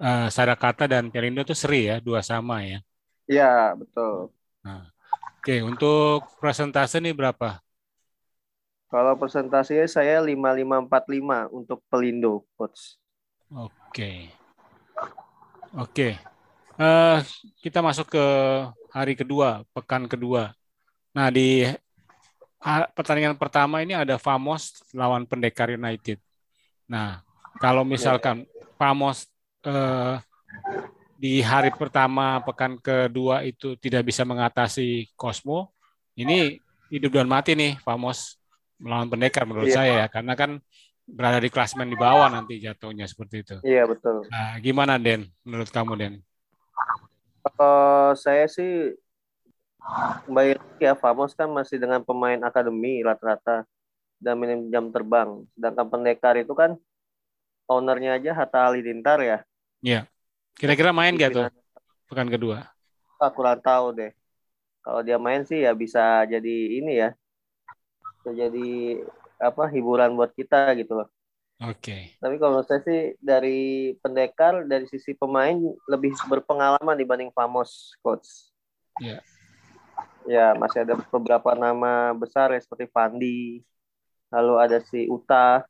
[0.00, 2.78] uh, Sadakata dan Perindo itu seri ya, dua sama ya.
[3.30, 4.34] Iya, betul.
[4.66, 4.90] Nah,
[5.40, 7.64] Oke, okay, untuk presentasi ini berapa?
[8.92, 13.00] Kalau presentasinya saya 5545 untuk Pelindo, coach.
[13.48, 13.72] Oke.
[13.88, 14.18] Okay.
[15.80, 16.29] Oke.
[16.80, 17.20] Uh,
[17.60, 18.24] kita masuk ke
[18.88, 20.56] hari kedua, pekan kedua.
[21.12, 21.68] Nah, di
[22.96, 26.16] pertandingan pertama ini ada Famos lawan Pendekar United.
[26.88, 27.20] Nah,
[27.60, 28.44] kalau misalkan
[28.80, 29.28] Famos
[29.64, 30.16] eh,
[31.20, 35.72] di hari pertama pekan kedua itu tidak bisa mengatasi Cosmo,
[36.16, 38.40] ini hidup dan mati nih Famos
[38.80, 39.76] melawan pendekar menurut iya.
[39.76, 40.56] saya ya karena kan
[41.04, 43.56] berada di klasmen di bawah nanti jatuhnya seperti itu.
[43.60, 44.24] Iya betul.
[44.32, 46.14] Nah, gimana Den menurut kamu Den?
[47.60, 48.96] Uh, saya sih
[50.24, 53.68] baik ya Famos kan masih dengan pemain akademi rata-rata
[54.16, 55.44] dan minim jam terbang.
[55.52, 56.80] Sedangkan pendekar itu kan
[57.68, 59.38] ownernya aja Hatta Halilintar ya.
[59.84, 60.08] Iya.
[60.56, 61.46] Kira-kira main gak tuh
[62.08, 62.64] pekan kedua?
[63.20, 64.12] Aku kurang tahu deh.
[64.80, 67.12] Kalau dia main sih ya bisa jadi ini ya.
[68.20, 68.68] Bisa jadi
[69.36, 71.08] apa hiburan buat kita gitu loh.
[71.60, 71.76] Oke.
[71.76, 72.02] Okay.
[72.16, 75.60] Tapi kalau saya sih dari pendekar dari sisi pemain
[75.92, 78.48] lebih berpengalaman dibanding Famos coach.
[78.96, 79.20] Iya.
[79.20, 79.22] Yeah.
[80.24, 83.60] Ya masih ada beberapa nama besar ya seperti Fandi,
[84.32, 85.64] lalu ada si Uta.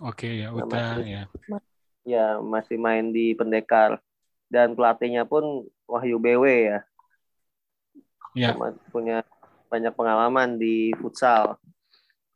[0.00, 1.22] Oke okay, ya Uta masih, ya.
[2.04, 4.00] Ya masih main di pendekar
[4.48, 6.80] dan pelatihnya pun Wahyu BW ya.
[8.32, 8.56] Ya.
[8.88, 9.20] Punya
[9.68, 11.60] banyak pengalaman di futsal.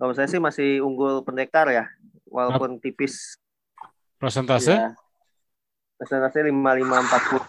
[0.01, 1.85] Kalau saya sih masih unggul pendekar ya,
[2.31, 3.37] walaupun tipis.
[4.17, 4.79] Persentase?
[4.79, 4.95] Ya.
[5.99, 7.45] Persentase lima lima empat puluh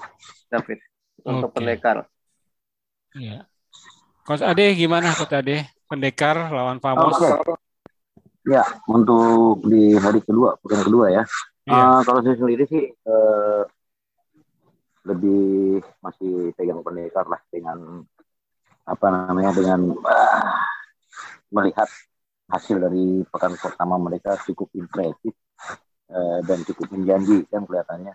[0.52, 0.80] David
[1.24, 2.04] untuk pendekar.
[3.16, 3.48] Iya.
[4.28, 5.70] Coach Ade gimana Coach Ade?
[5.88, 7.16] Pendekar lawan Famos.
[7.20, 7.56] Okay.
[8.42, 11.24] Ya, untuk di hari kedua, bukan kedua ya.
[11.70, 11.78] Iya.
[11.78, 13.64] Uh, kalau saya sendiri sih uh,
[15.06, 18.02] lebih masih pegang pendekar lah dengan
[18.82, 20.42] apa namanya dengan uh,
[21.54, 21.86] melihat
[22.52, 25.32] hasil dari pekan pertama mereka cukup impresif
[26.12, 28.14] uh, dan cukup menjanjikan kelihatannya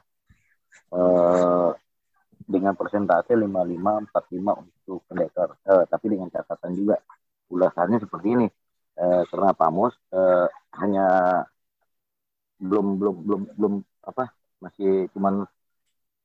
[0.92, 1.72] uh,
[2.46, 7.00] dengan persentase 55 45 untuk pendekar uh, tapi dengan catatan juga
[7.48, 8.46] ulasannya seperti ini
[9.00, 10.46] uh, karena Pamos uh,
[10.78, 11.06] hanya
[12.60, 15.44] belum belum belum belum apa masih cuman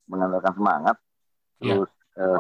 [0.08, 0.96] mengandalkan semangat
[1.64, 1.80] yeah.
[1.80, 2.40] terus uh,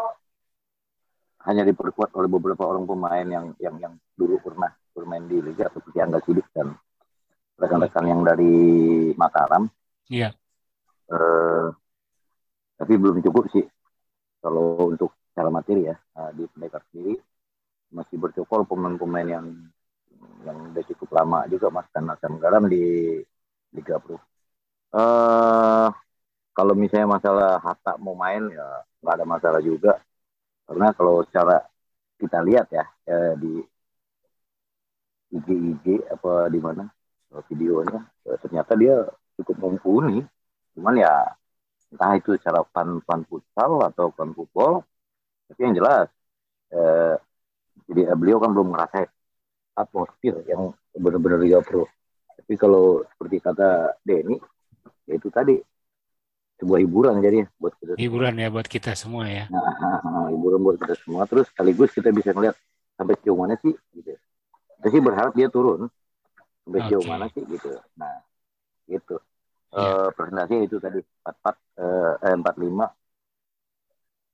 [1.47, 5.97] hanya diperkuat oleh beberapa orang pemain yang yang yang dulu pernah bermain di liga seperti
[5.99, 6.75] Angga Sidik dan
[7.57, 8.53] rekan-rekan yang dari
[9.15, 9.67] Mataram.
[10.11, 10.35] Iya.
[11.11, 11.71] Uh,
[12.79, 13.67] tapi belum cukup sih
[14.41, 17.19] kalau untuk cara materi ya uh, di pendekar sendiri
[17.91, 19.45] masih bercokol pemain-pemain yang
[20.47, 23.19] yang udah cukup lama juga mas karena garam di
[23.75, 24.17] Liga Pro.
[24.91, 25.91] Uh,
[26.51, 29.97] kalau misalnya masalah Hatta mau main ya nggak ada masalah juga
[30.67, 31.63] karena kalau secara
[32.21, 33.59] kita lihat ya eh, di
[35.31, 36.83] IG IG apa di mana
[37.47, 38.03] videonya.
[38.27, 39.07] Ya, ternyata dia
[39.39, 40.23] cukup mumpuni.
[40.75, 41.35] Cuman ya
[41.91, 44.79] entah itu secara fan fan futsal atau fan football
[45.51, 46.07] tapi yang jelas
[46.71, 47.19] eh,
[47.91, 49.11] jadi eh, beliau kan belum ngerasain
[49.75, 51.83] atmosfer yang benar-benar Liga Pro.
[52.39, 54.39] Tapi kalau seperti kata Denny
[55.03, 55.59] ya itu tadi
[56.63, 59.51] sebuah hiburan jadi buat kita hiburan ya buat kita semua ya.
[59.51, 61.27] Nah, nah, nah, hiburan buat kita semua.
[61.27, 62.55] Terus sekaligus kita bisa ngeliat
[62.95, 64.15] sampai mana sih gitu
[64.81, 65.85] kita sih berharap dia turun
[66.65, 68.25] sampai sejauh mana sih gitu nah
[68.89, 69.15] itu
[69.69, 69.77] ya.
[69.77, 71.55] uh, presentasi itu tadi empat empat
[72.25, 72.85] eh, empat lima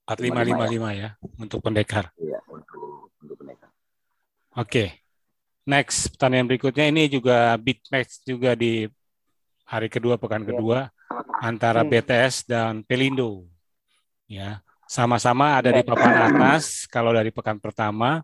[0.08, 3.68] empat lima lima lima ya untuk pendekar iya untuk untuk pendekar
[4.56, 4.88] oke okay.
[5.68, 8.88] next pertanyaan berikutnya ini juga big match juga di
[9.68, 10.56] hari kedua pekan ya.
[10.56, 10.88] kedua
[11.44, 11.92] antara hmm.
[11.92, 13.52] BTS dan Pelindo
[14.32, 15.88] ya sama-sama ada di ya.
[15.92, 18.24] papan atas kalau dari pekan pertama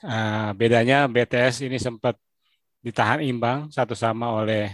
[0.00, 2.16] Uh, bedanya BTS ini sempat
[2.80, 4.72] ditahan imbang satu sama oleh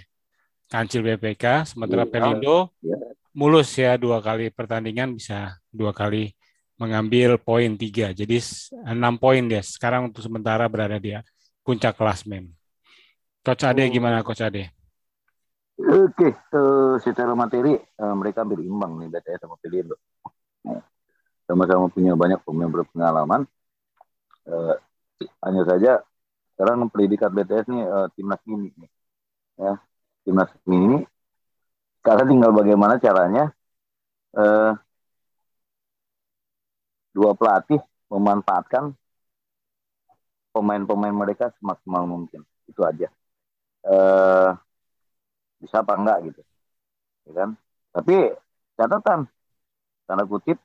[0.70, 2.10] Kancil BPK, sementara iya.
[2.10, 2.98] Pelindo iya.
[3.34, 6.30] mulus ya dua kali pertandingan bisa dua kali
[6.78, 8.38] mengambil poin tiga, jadi
[8.86, 11.16] enam poin dia sekarang untuk sementara berada di
[11.64, 12.52] puncak klasmen.
[13.42, 13.90] Coach Ade oh.
[13.90, 14.70] gimana Coach Ade?
[15.76, 19.96] Oke, uh, secara materi uh, mereka berimbang nih BTS sama Pelindo.
[21.46, 23.46] Sama-sama punya banyak pemain berpengalaman.
[24.46, 24.74] Uh,
[25.44, 25.92] hanya saja
[26.56, 28.90] sekarang pendidikan BTS nih uh, timnas ini nih.
[29.60, 29.72] ya.
[30.24, 31.04] Timnas ini
[32.00, 33.52] karena tinggal bagaimana caranya
[34.32, 34.72] uh,
[37.12, 38.96] dua pelatih memanfaatkan
[40.56, 42.40] pemain-pemain mereka semaksimal mungkin.
[42.64, 43.12] Itu aja.
[43.84, 44.56] Uh,
[45.60, 46.40] bisa apa enggak gitu
[47.26, 47.50] ya kan?
[47.92, 48.14] Tapi
[48.78, 49.20] catatan
[50.06, 50.56] tanda kutip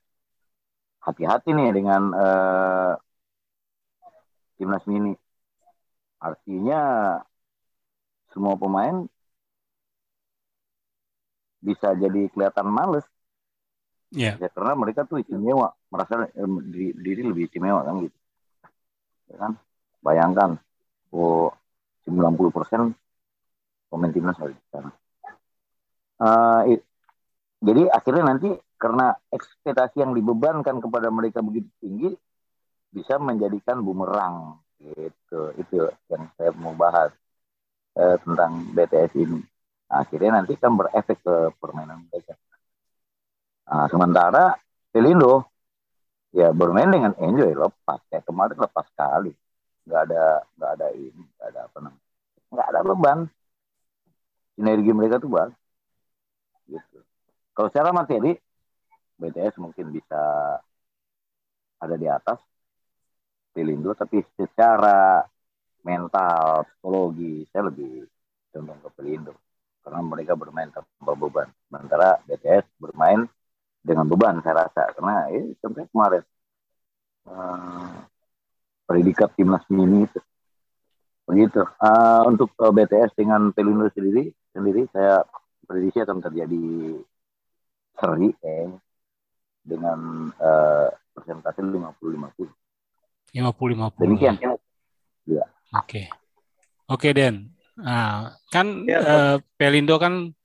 [1.02, 2.94] hati-hati nih dengan uh,
[4.62, 5.18] timnas mini.
[6.22, 6.82] Artinya
[8.30, 9.10] semua pemain
[11.66, 13.06] bisa jadi kelihatan males.
[14.14, 14.38] Yeah.
[14.38, 18.18] Ya, karena mereka tuh istimewa, merasa eh, diri, diri lebih istimewa kan gitu.
[19.34, 19.52] Ya kan?
[20.06, 20.50] Bayangkan,
[21.10, 21.50] oh
[22.06, 22.94] 90 persen
[23.90, 24.92] pemain timnas di sana.
[26.22, 26.78] Uh,
[27.62, 32.10] jadi akhirnya nanti karena ekspektasi yang dibebankan kepada mereka begitu tinggi
[32.92, 35.56] bisa menjadikan bumerang gitu.
[35.58, 37.16] Itu yang saya mau bahas
[37.96, 39.40] eh, tentang BTS ini.
[39.92, 42.36] Akhirnya nanti kan berefek ke permainan mereka.
[43.68, 44.56] Nah, sementara
[44.92, 45.48] Pelindo
[46.36, 48.00] ya bermain dengan enjoy lepas.
[48.12, 49.32] Kayak kemarin lepas sekali.
[49.88, 50.24] Nggak ada
[50.56, 52.08] nggak ada ini nggak ada apa namanya.
[52.52, 53.20] Nggak ada beban.
[54.56, 55.56] Sinergi mereka tuh bagus.
[56.68, 57.00] Gitu.
[57.56, 58.36] Kalau secara materi
[59.20, 60.20] BTS mungkin bisa
[61.82, 62.40] ada di atas
[63.52, 65.22] Pelindo tapi secara
[65.84, 68.08] mental psikologi saya lebih
[68.52, 69.34] condong ke Pelindo
[69.82, 71.50] karena mereka bermain tanpa beban.
[71.68, 73.26] Sementara BTS bermain
[73.82, 74.94] dengan beban saya rasa.
[74.94, 76.24] Karena eh sampai kemarin
[77.26, 78.06] uh,
[78.86, 80.22] predikat timnas mini itu.
[81.26, 81.66] Begitu.
[81.82, 85.26] Uh, untuk uh, BTS dengan Pelindo sendiri sendiri saya
[85.66, 86.64] prediksi akan terjadi
[87.96, 88.70] seri eh,
[89.62, 92.61] dengan uh, persentase 50-50
[93.32, 94.04] 50-50.
[94.04, 94.36] Demikian.
[94.40, 94.52] Ya.
[94.52, 95.48] Oke.
[95.72, 96.06] Okay.
[96.92, 97.36] Oke, okay, Den.
[97.80, 100.36] Nah, kan ya, uh, Pelindo kan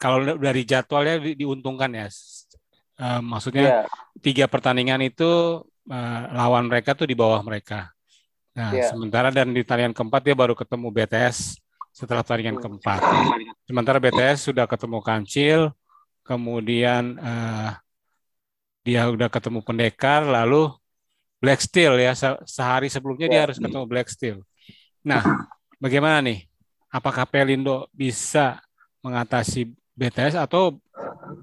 [0.00, 2.08] kalau dari jadwalnya di, diuntungkan ya.
[2.94, 3.78] Uh, maksudnya ya.
[4.22, 5.60] tiga pertandingan itu
[5.90, 7.92] uh, lawan mereka tuh di bawah mereka.
[8.54, 8.88] Nah, ya.
[8.88, 11.58] sementara dan di pertandingan keempat dia baru ketemu BTS
[11.94, 12.64] setelah pertandingan hmm.
[12.64, 13.00] keempat.
[13.66, 15.60] Sementara BTS sudah ketemu Kancil,
[16.24, 17.76] kemudian uh,
[18.86, 20.70] dia udah ketemu Pendekar, lalu
[21.44, 22.16] Black Steel ya
[22.48, 23.44] sehari sebelumnya dia ya.
[23.44, 24.40] harus ketemu Black Steel.
[25.04, 25.20] Nah,
[25.76, 26.48] bagaimana nih?
[26.88, 28.64] Apakah Pelindo bisa
[29.04, 30.80] mengatasi BTS atau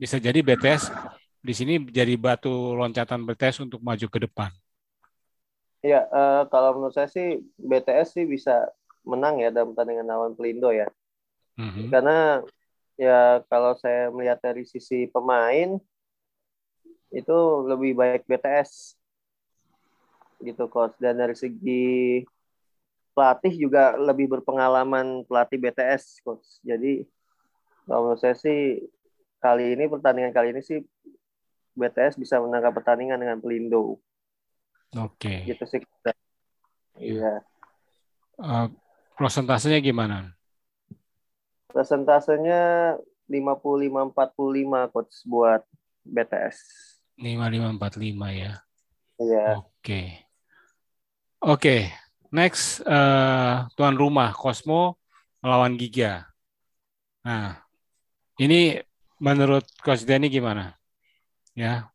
[0.01, 0.89] bisa jadi BTS
[1.45, 4.49] di sini jadi batu loncatan BTS untuk maju ke depan?
[5.85, 8.73] Ya, uh, kalau menurut saya sih BTS sih bisa
[9.05, 10.89] menang ya dalam pertandingan lawan Pelindo ya.
[11.61, 11.93] Mm-hmm.
[11.93, 12.41] Karena
[12.97, 15.77] ya kalau saya melihat dari sisi pemain
[17.11, 17.37] itu
[17.67, 19.00] lebih baik BTS
[20.43, 22.21] gitu coach dan dari segi
[23.11, 27.05] pelatih juga lebih berpengalaman pelatih BTS coach jadi
[27.85, 28.81] kalau menurut saya sih
[29.41, 30.79] kali ini pertandingan kali ini sih
[31.75, 33.97] BTS bisa menangkap pertandingan dengan Pelindo.
[34.95, 35.47] Oke.
[35.47, 35.49] Okay.
[35.49, 35.79] Gitu sih.
[36.99, 37.41] Iya.
[38.37, 38.67] Uh,
[39.17, 40.35] prosentasenya gimana?
[41.71, 42.95] Prosentasenya
[43.31, 45.63] 55-45 coach buat
[46.03, 46.57] BTS.
[47.17, 48.53] 55-45 ya.
[49.21, 49.45] Iya.
[49.63, 50.30] Oke.
[51.41, 51.81] Oke, okay.
[52.29, 55.01] next uh, tuan rumah Cosmo
[55.41, 56.29] melawan Giga.
[57.25, 57.57] Nah,
[58.37, 58.77] ini
[59.17, 60.77] menurut Coach Denny gimana?
[61.57, 61.89] Ya,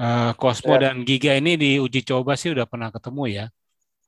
[0.00, 0.88] uh, Cosmo ya.
[0.88, 3.46] dan Giga ini di uji coba sih udah pernah ketemu ya,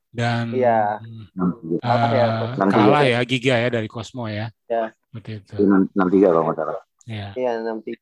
[0.09, 0.97] dan ya.
[1.37, 4.49] Uh, kalah, ya, kalah ya Giga ya dari Cosmo ya.
[4.65, 4.89] Ya.
[4.89, 5.53] Seperti itu.
[5.69, 6.81] Enam tiga kalau nggak salah.
[7.05, 7.29] Iya.
[7.37, 8.01] Iya enam tiga.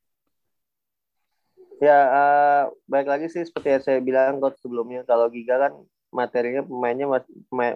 [1.84, 5.76] Ya, uh, baik lagi sih seperti yang saya bilang coach sebelumnya kalau Giga kan
[6.12, 7.08] materinya pemainnya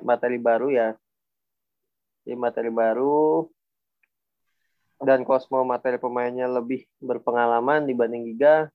[0.03, 0.89] materi baru ya.
[2.27, 3.47] Jadi materi baru
[5.01, 8.71] dan Cosmo materi pemainnya lebih berpengalaman dibanding Giga.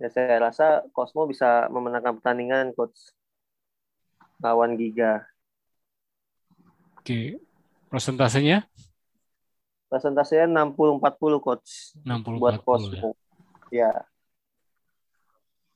[0.00, 3.12] Ya saya rasa Cosmo bisa memenangkan pertandingan coach
[4.42, 5.22] lawan Giga.
[6.98, 7.38] Oke.
[7.92, 8.64] Persentasenya?
[9.92, 11.98] Persentasenya 60-40 coach.
[12.00, 13.12] 60 buat Cosmo.
[13.68, 13.92] Ya.
[13.92, 13.92] ya.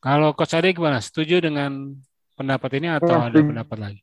[0.00, 1.02] Kalau coach Ade gimana?
[1.02, 1.98] Setuju dengan
[2.36, 4.00] pendapat ini atau ya, ada pendapat lagi?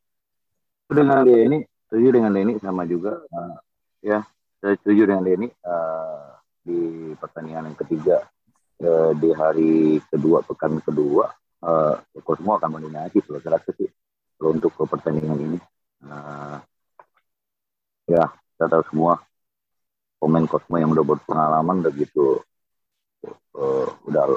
[0.89, 1.57] Dengan ini,
[1.87, 3.21] setuju dengan Denny sama juga.
[3.29, 3.57] Uh,
[4.01, 4.25] ya,
[4.57, 6.33] saya setuju dengan Denny uh,
[6.65, 8.17] di pertandingan yang ketiga
[8.81, 11.29] uh, di hari kedua pekan kedua.
[11.63, 11.95] Uh,
[12.35, 13.87] semua akan mendominasi kalau saya rasa sih
[14.41, 15.59] untuk ke pertandingan ini.
[16.03, 16.59] Uh,
[18.09, 18.27] ya,
[18.57, 19.21] kita tahu semua
[20.19, 22.43] pemain Cosmo yang udah berpengalaman begitu
[23.55, 24.35] uh, udah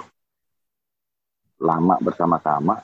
[1.62, 2.78] lama bersama-sama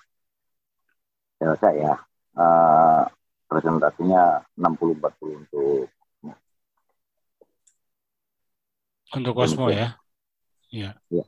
[1.43, 1.95] saya rasa ya
[2.39, 3.03] uh,
[3.51, 5.91] presentasinya 60-40 untuk
[9.11, 9.99] untuk Cosmo ya.
[10.71, 10.95] Iya.
[11.11, 11.27] Ya.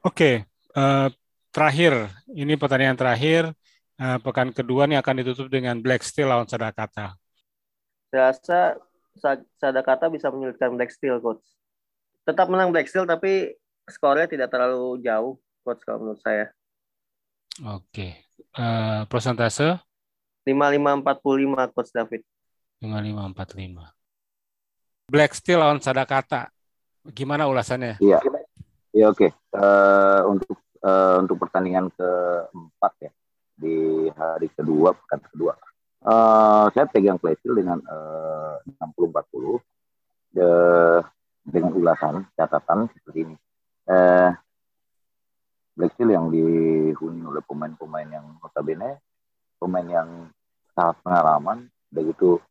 [0.00, 0.34] okay.
[0.72, 1.08] uh, eh,
[1.52, 3.52] terakhir ini pertandingan terakhir
[4.00, 7.12] uh, pekan kedua ini akan ditutup dengan Black Steel lawan Sadakata.
[8.08, 8.60] Saya rasa
[9.60, 11.44] Sadakata bisa menyulitkan Black Steel, coach.
[12.24, 13.52] Tetap menang Black Steel tapi
[13.84, 16.48] skornya tidak terlalu jauh, coach kalau menurut saya.
[17.66, 18.22] Oke.
[18.54, 19.82] Uh, persentase?
[20.46, 22.22] 5545 Coach David.
[22.80, 25.10] 5545.
[25.10, 26.50] Black Steel lawan Sadakata.
[27.10, 27.96] Gimana ulasannya?
[27.98, 28.20] Iya.
[28.92, 29.28] Iya oke.
[29.28, 29.30] Okay.
[29.52, 33.10] Uh, eh, untuk uh, untuk pertandingan keempat ya
[33.58, 35.54] di hari kedua pekan kedua.
[35.98, 39.58] Uh, saya pegang Steel dengan uh, 60-40
[40.38, 40.48] de,
[41.42, 43.36] dengan ulasan catatan seperti ini.
[43.88, 44.30] eh,
[45.78, 48.98] Black Steel yang dihuni oleh pemain-pemain yang notabene
[49.62, 50.08] pemain yang
[50.74, 52.42] sangat pengalaman begitu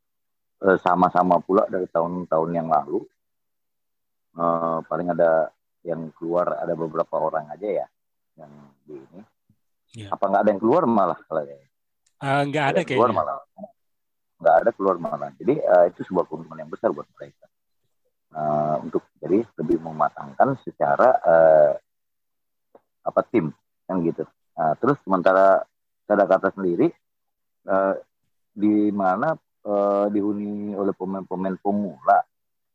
[0.63, 3.03] eh, sama-sama pula dari tahun-tahun yang lalu.
[4.37, 5.51] Eh, paling ada
[5.83, 7.87] yang keluar ada beberapa orang aja ya
[8.37, 8.51] yang
[8.87, 9.21] di ini.
[9.95, 10.11] Ya.
[10.11, 11.57] apa nggak ada yang keluar malah kalau ya?
[12.19, 13.39] Uh, nggak ada, ada keluar malah.
[14.37, 15.29] Nggak ada keluar malah.
[15.39, 17.47] Jadi uh, itu sebuah keuntungan yang besar buat mereka.
[18.35, 21.71] Uh, untuk jadi lebih mematangkan secara uh,
[23.07, 23.55] apa tim
[23.87, 24.27] yang gitu.
[24.59, 25.63] Nah, terus sementara
[26.03, 26.91] kata sendiri
[27.71, 27.95] uh,
[28.51, 32.19] di mana uh, dihuni oleh pemain-pemain pemula,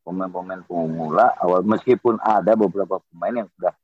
[0.07, 3.75] pemain-pemain pemula awal meskipun ada beberapa pemain yang sudah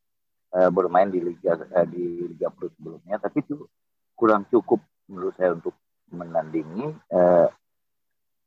[0.57, 3.69] uh, bermain di liga uh, di liga pro sebelumnya, tapi itu
[4.17, 5.77] kurang cukup menurut saya untuk
[6.09, 7.49] menandingi uh,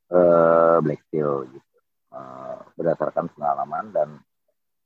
[0.09, 1.77] uh, Black Steel gitu,
[2.13, 4.09] uh, berdasarkan pengalaman dan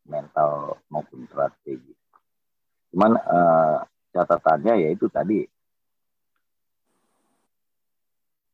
[0.05, 1.95] mental maupun strategi.
[2.96, 3.84] Cuman uh,
[4.16, 5.43] catatannya yaitu tadi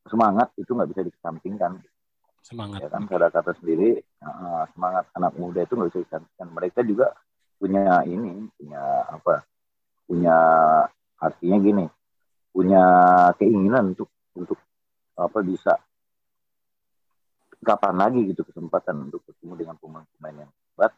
[0.10, 1.78] semangat itu nggak bisa dikesampingkan.
[2.42, 2.82] Semangat.
[2.82, 6.50] Ya kan pada kata sendiri uh, semangat anak muda itu nggak bisa dikesampingkan.
[6.58, 7.14] Mereka juga
[7.62, 8.82] punya ini, punya
[9.14, 9.46] apa?
[10.10, 10.38] Punya
[11.22, 11.86] artinya gini,
[12.50, 12.84] punya
[13.38, 14.58] keinginan untuk untuk
[15.22, 15.78] apa bisa
[17.62, 20.98] kapan lagi gitu kesempatan untuk ketemu dengan pemain-pemain yang hebat.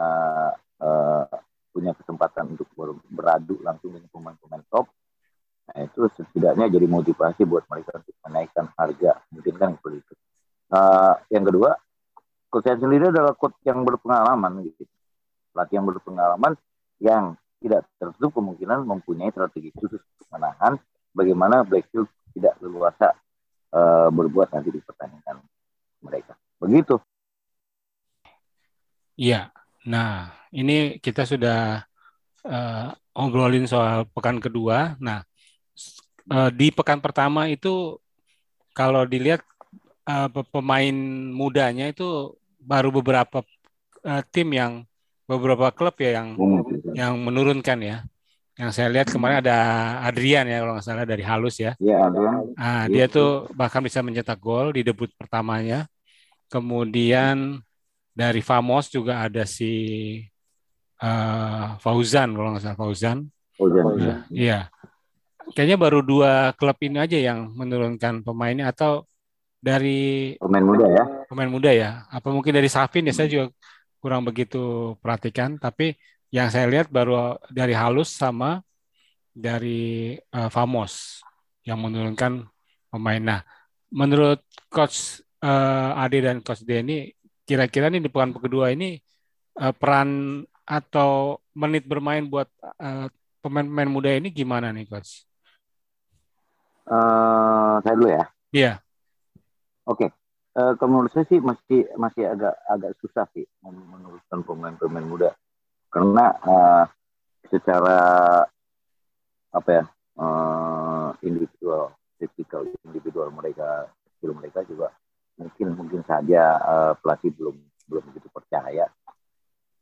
[0.00, 2.66] Nah, uh, punya kesempatan untuk
[3.08, 4.90] beradu langsung dengan pemain-pemain top,
[5.70, 9.22] nah itu setidaknya jadi motivasi buat mereka untuk menaikkan harga.
[9.30, 10.14] Mungkin kan seperti itu.
[10.70, 11.78] Uh, yang kedua,
[12.50, 14.86] coach saya sendiri adalah coach yang berpengalaman gitu.
[15.54, 16.52] Pelatih yang berpengalaman
[17.02, 20.78] yang tidak tertutup kemungkinan mempunyai strategi khusus untuk menahan
[21.12, 23.14] bagaimana Blackfield tidak leluasa
[23.74, 25.42] uh, berbuat nanti di pertandingan
[26.02, 26.34] mereka.
[26.58, 26.96] Begitu.
[29.20, 29.52] Iya.
[29.88, 31.80] Nah, ini kita sudah
[32.44, 34.96] uh, ngobrolin soal pekan kedua.
[35.00, 35.24] Nah,
[36.28, 37.96] uh, di pekan pertama itu
[38.76, 39.40] kalau dilihat
[40.04, 40.94] uh, pemain
[41.32, 43.40] mudanya itu baru beberapa
[44.04, 44.72] uh, tim yang
[45.24, 46.28] beberapa klub ya yang
[46.92, 47.98] yang menurunkan ya.
[48.60, 49.56] Yang saya lihat kemarin ada
[50.04, 51.72] Adrian ya kalau nggak salah dari Halus ya.
[51.80, 52.52] Iya Adrian.
[52.52, 55.88] Nah, dia tuh bahkan bisa mencetak gol di debut pertamanya.
[56.52, 57.62] Kemudian
[58.20, 59.72] dari Famos juga ada si
[61.00, 63.18] uh, Fauzan kalau nggak salah Fauzan.
[63.56, 63.84] Fauzan.
[63.96, 64.68] Uh, iya.
[65.56, 69.08] Kayaknya baru dua klub ini aja yang menurunkan pemainnya atau
[69.56, 71.04] dari pemain muda ya.
[71.32, 72.04] Pemain muda ya.
[72.12, 73.48] Apa mungkin dari Safin ya saya juga
[74.04, 75.96] kurang begitu perhatikan tapi
[76.28, 78.60] yang saya lihat baru dari Halus sama
[79.32, 81.24] dari uh, Famos
[81.64, 82.46] yang menurunkan
[82.92, 83.18] pemain.
[83.18, 83.40] Nah,
[83.90, 87.10] menurut coach uh, Ade dan coach Denny
[87.50, 88.94] kira-kira nih di pekan kedua ini
[89.58, 92.46] uh, peran atau menit bermain buat
[92.78, 93.10] pemain
[93.42, 95.26] pemain-pemain muda ini gimana nih coach?
[96.86, 98.14] Uh, saya dulu ya.
[98.14, 98.24] Iya.
[98.54, 98.76] Yeah.
[99.90, 100.06] Oke.
[100.06, 100.10] Okay.
[100.54, 105.30] Uh, kalau menurut saya sih masih masih agak agak susah sih menurunkan pemain-pemain muda
[105.90, 106.84] karena uh,
[107.46, 107.98] secara
[109.50, 109.84] apa ya
[110.18, 114.94] uh, individual, physical individual mereka, skill mereka juga
[115.40, 117.56] mungkin mungkin saja uh, pelatih belum
[117.88, 118.84] belum begitu percaya.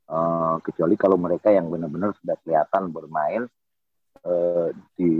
[0.09, 3.44] Uh, kecuali kalau mereka yang benar-benar sudah kelihatan bermain
[4.24, 5.12] uh, di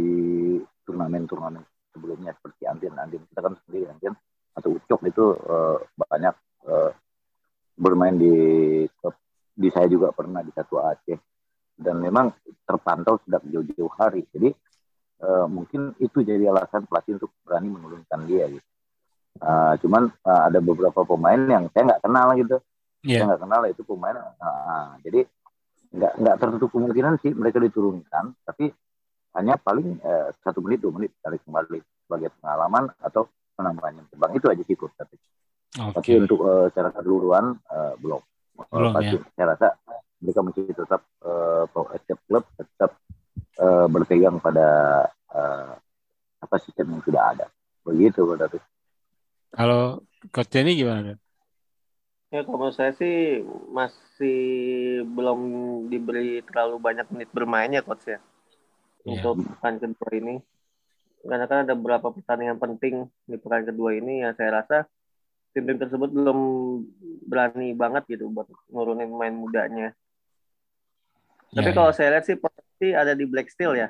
[0.87, 1.61] turnamen-turnamen
[1.93, 4.17] sebelumnya seperti Andin Andin kita kan sendiri Andin
[4.57, 6.33] atau Ucok itu uh, banyak
[6.65, 6.91] uh,
[7.77, 8.35] bermain di
[9.59, 11.19] di saya juga pernah di satu Aceh
[11.77, 12.33] dan memang
[12.65, 14.25] terpantau sejak jauh-jauh hari.
[14.33, 14.51] Jadi
[15.21, 18.68] uh, mungkin itu jadi alasan pelatih untuk berani menurunkan dia gitu
[19.39, 22.57] Uh, cuman uh, ada beberapa pemain yang saya nggak kenal gitu.
[23.07, 23.23] Yeah.
[23.23, 24.17] Saya nggak kenal itu pemain.
[24.39, 25.21] Uh, jadi
[25.89, 28.69] nggak nggak tertutup kemungkinan sih mereka diturunkan, tapi
[29.39, 34.33] hanya paling uh, satu menit dua menit tarik kembali sebagai pengalaman atau penambahan yang terbang
[34.37, 35.17] itu aja sih coach tapi.
[35.69, 35.95] Okay.
[35.95, 38.21] Tapi untuk uh, secara keseluruhan uh, belum.
[38.59, 39.23] belum uh, ya.
[39.39, 39.69] Saya rasa
[40.19, 41.65] mereka masih tetap uh,
[42.03, 42.91] setiap klub tetap
[43.63, 44.67] uh, berpegang pada
[45.31, 45.73] uh,
[46.43, 47.47] apa sistem yang sudah ada.
[47.87, 48.59] Begitu, Pak
[49.53, 51.17] kalau Coach Jenny gimana?
[52.29, 53.41] Ya kalau saya sih
[53.73, 54.41] masih
[55.09, 55.41] belum
[55.89, 58.21] diberi terlalu banyak menit bermain ya coach ya.
[59.07, 59.25] Yeah.
[59.25, 60.37] Untuk pekan kedua ini.
[61.25, 64.85] Karena kan ada beberapa pertandingan penting di pekan kedua ini yang saya rasa
[65.57, 66.39] tim-tim tersebut belum
[67.25, 69.97] berani banget gitu buat nurunin main mudanya.
[71.57, 71.97] Tapi yeah, kalau yeah.
[71.97, 73.89] saya lihat sih pasti ada di Black Steel ya.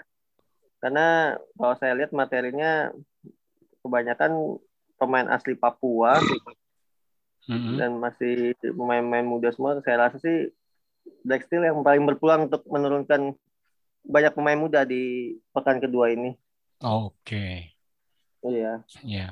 [0.79, 2.95] Karena kalau saya lihat materinya
[3.83, 4.63] kebanyakan
[4.99, 6.19] pemain asli Papua
[7.47, 7.75] mm-hmm.
[7.79, 10.53] dan masih pemain-pemain muda semua saya rasa sih
[11.25, 13.33] Black Steel yang paling berpeluang untuk menurunkan
[14.05, 16.37] banyak pemain muda di pekan kedua ini.
[16.85, 17.15] Oke.
[17.25, 17.55] Okay.
[18.45, 18.73] Iya.
[19.03, 19.27] Iya.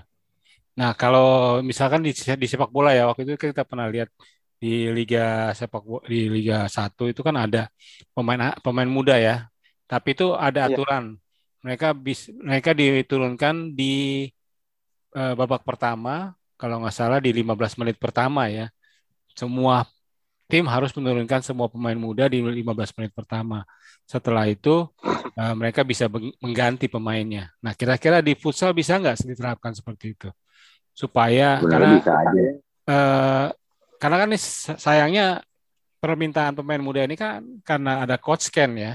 [0.77, 4.13] Nah, kalau misalkan di, di sepak bola ya waktu itu kita pernah lihat
[4.57, 7.69] di liga sepak di liga 1 itu kan ada
[8.13, 9.49] pemain pemain muda ya.
[9.89, 10.77] Tapi itu ada iya.
[10.77, 11.05] aturan.
[11.17, 11.25] Iya.
[11.67, 14.27] Mereka bis mereka diturunkan di
[15.17, 18.69] uh, babak pertama kalau nggak salah di 15 menit pertama ya.
[19.33, 19.85] Semua
[20.47, 23.65] tim harus menurunkan semua pemain muda di 15 menit pertama.
[24.07, 24.87] Setelah itu
[25.35, 26.07] uh, mereka bisa
[26.41, 27.51] mengganti pemainnya.
[27.59, 30.29] Nah, kira-kira di futsal bisa nggak diterapkan seperti itu?
[30.95, 32.47] Supaya Benar karena bisa aja.
[32.87, 33.47] Uh,
[33.99, 34.41] karena kan ini
[34.79, 35.27] sayangnya
[35.99, 38.93] permintaan pemain muda ini kan karena ada coach scan ya.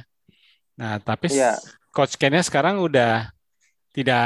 [0.79, 1.59] Nah, tapi ya.
[1.91, 3.29] coach scan-nya sekarang udah
[3.91, 4.25] tidak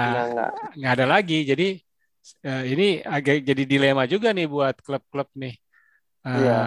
[0.77, 1.41] nggak ada lagi.
[1.43, 1.81] Jadi
[2.45, 5.55] uh, ini agak jadi dilema juga nih buat klub-klub nih.
[6.25, 6.59] Uh, ya.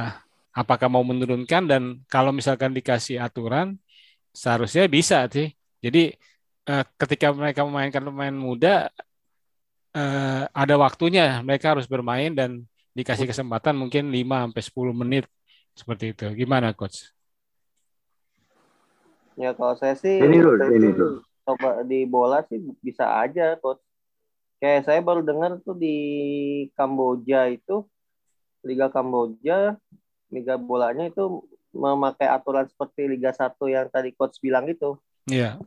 [0.55, 3.79] Apakah mau menurunkan dan kalau misalkan dikasih aturan
[4.35, 5.51] seharusnya bisa sih.
[5.79, 6.15] Jadi
[6.71, 8.91] uh, ketika mereka memainkan pemain muda
[9.95, 15.25] uh, ada waktunya mereka harus bermain dan dikasih kesempatan mungkin 5 sampai 10 menit
[15.75, 16.27] seperti itu.
[16.35, 17.15] Gimana coach?
[19.39, 21.23] Ya kalau saya sih ini dulu, ini dulu.
[21.47, 23.79] coba di bola sih bisa aja coach.
[24.59, 25.97] Kayak saya baru dengar tuh di
[26.75, 27.87] Kamboja itu
[28.67, 29.79] Liga Kamboja
[30.29, 34.99] Liga bolanya itu memakai aturan seperti Liga 1 yang tadi coach bilang itu.
[35.29, 35.61] Iya.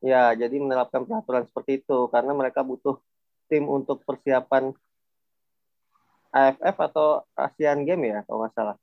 [0.00, 2.96] Ya, jadi menerapkan peraturan seperti itu karena mereka butuh
[3.52, 4.72] tim untuk persiapan
[6.30, 8.76] AFF atau Asian Games ya kalau nggak salah.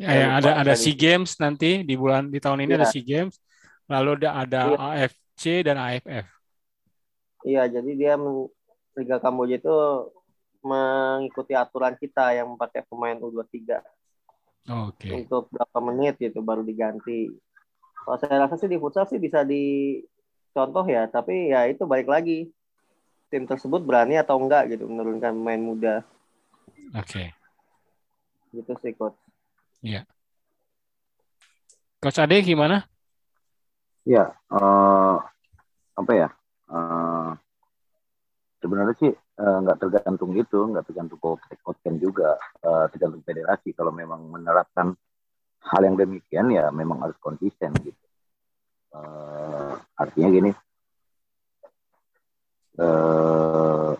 [0.00, 2.76] Ya, ya ada ada SEA Games nanti di bulan di tahun ini ya.
[2.82, 3.36] ada SEA Games,
[3.84, 4.76] lalu ada ada ya.
[5.08, 6.39] AFC dan AFF.
[7.46, 8.14] Iya, jadi dia
[8.96, 9.74] Liga Kamboja itu
[10.60, 13.80] mengikuti aturan kita yang pakai pemain U23.
[14.68, 15.08] Oke.
[15.08, 15.10] Okay.
[15.24, 17.32] Untuk berapa menit gitu baru diganti.
[18.04, 22.52] Kalau saya rasa sih di futsal sih bisa dicontoh ya, tapi ya itu balik lagi
[23.32, 25.94] tim tersebut berani atau enggak gitu menurunkan pemain muda.
[26.92, 27.08] Oke.
[27.08, 27.28] Okay.
[28.52, 29.16] Gitu sih coach.
[29.80, 30.04] Iya.
[32.00, 32.84] Coach Ade gimana?
[34.08, 35.20] Ya, uh,
[35.94, 36.28] apa ya?
[36.70, 37.34] Uh,
[38.62, 41.40] sebenarnya sih Eh, nggak uh, tergantung itu, nggak tergantung coach
[41.96, 43.72] juga, uh, tergantung federasi.
[43.72, 44.92] Kalau memang menerapkan
[45.64, 48.04] hal yang demikian ya memang harus konsisten gitu.
[48.92, 50.50] Uh, artinya gini,
[52.84, 53.96] uh,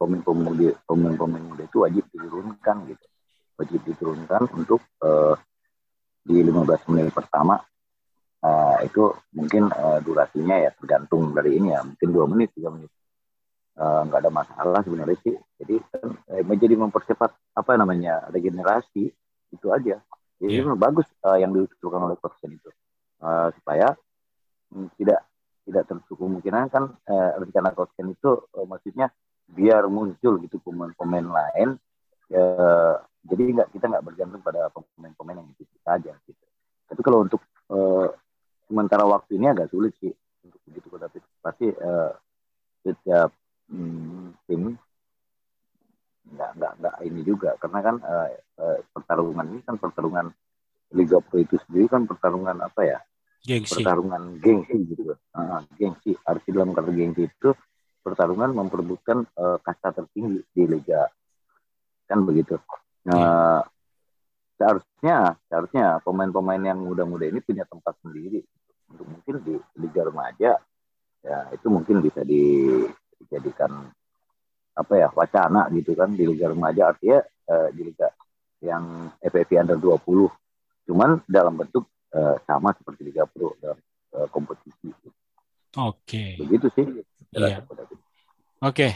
[0.00, 3.06] pemain-pemain pemain-pemain muda itu wajib diturunkan gitu,
[3.60, 5.36] wajib diturunkan untuk uh,
[6.24, 7.60] di 15 menit pertama
[8.44, 12.92] uh, itu mungkin uh, durasinya ya tergantung dari ini ya mungkin dua menit tiga menit
[13.74, 15.34] Eh, nggak uh, ada masalah sebenarnya sih.
[15.58, 15.82] Jadi
[16.30, 19.10] eh, menjadi mempercepat apa namanya regenerasi
[19.50, 19.98] itu aja.
[20.38, 20.78] Jadi yeah.
[20.78, 22.70] bagus uh, yang diusulkan oleh Coach itu
[23.18, 23.98] uh, supaya
[24.70, 25.26] um, tidak
[25.66, 29.10] tidak tertutup kemungkinan kan uh, rencana Coach itu uh, maksudnya
[29.50, 31.74] biar muncul gitu pemain-pemain lain.
[32.30, 32.94] Uh,
[33.26, 36.44] jadi nggak kita nggak bergantung pada pemain-pemain yang itu saja gitu.
[36.86, 37.42] Tapi kalau untuk
[37.74, 38.06] uh,
[38.68, 40.12] sementara waktu ini agak sulit sih
[40.44, 42.12] untuk begitu tapi pasti uh,
[42.84, 43.32] setiap
[43.72, 44.76] hmm, tim
[46.24, 47.50] nggak nggak nggak ini juga.
[47.60, 48.28] Karena kan uh,
[48.60, 50.26] uh, pertarungan ini kan pertarungan
[50.94, 52.98] Liga Pro itu sendiri kan pertarungan apa ya?
[53.44, 53.84] Gengsi.
[53.84, 56.16] pertarungan gengsi gitu uh, gengsi.
[56.24, 57.52] Arti dalam kata gengsi itu
[58.00, 61.04] pertarungan memperebutkan uh, kasta tertinggi di liga.
[62.08, 62.56] Kan begitu.
[63.04, 63.60] Nah yeah.
[64.54, 68.42] Seharusnya seharusnya pemain-pemain yang muda-muda ini punya tempat sendiri
[68.90, 70.52] untuk mungkin di liga remaja
[71.24, 72.84] ya itu mungkin bisa di
[73.24, 73.88] dijadikan
[74.74, 78.10] apa ya wacana gitu kan di liga remaja artinya uh, di liga
[78.60, 80.30] yang FFP under 20
[80.90, 83.78] cuman dalam bentuk uh, sama seperti liga pro dalam
[84.14, 84.92] uh, kompetisi
[85.74, 86.06] Oke.
[86.06, 86.30] Okay.
[86.38, 86.86] Begitu sih.
[87.34, 87.66] Iya.
[87.66, 87.82] Oke.
[88.62, 88.92] Okay.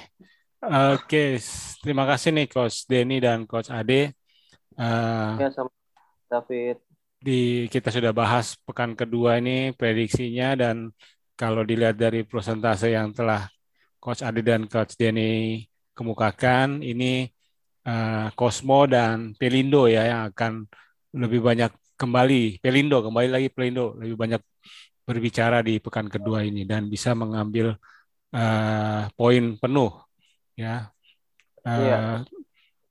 [0.59, 1.31] Oke, okay.
[1.87, 4.18] terima kasih nih Coach Denny dan Coach Ade.
[4.79, 5.71] Uh, ya sama
[6.31, 6.79] David.
[7.19, 10.95] Di kita sudah bahas pekan kedua ini prediksinya dan
[11.35, 13.51] kalau dilihat dari persentase yang telah
[13.99, 15.67] Coach Adi dan Coach Denny
[15.99, 17.27] kemukakan ini
[17.83, 20.71] uh, Cosmo dan Pelindo ya yang akan
[21.19, 24.43] lebih banyak kembali Pelindo kembali lagi Pelindo lebih banyak
[25.03, 27.75] berbicara di pekan kedua ini dan bisa mengambil
[28.31, 29.91] uh, poin penuh
[30.55, 30.87] ya.
[31.67, 32.38] Uh, yeah.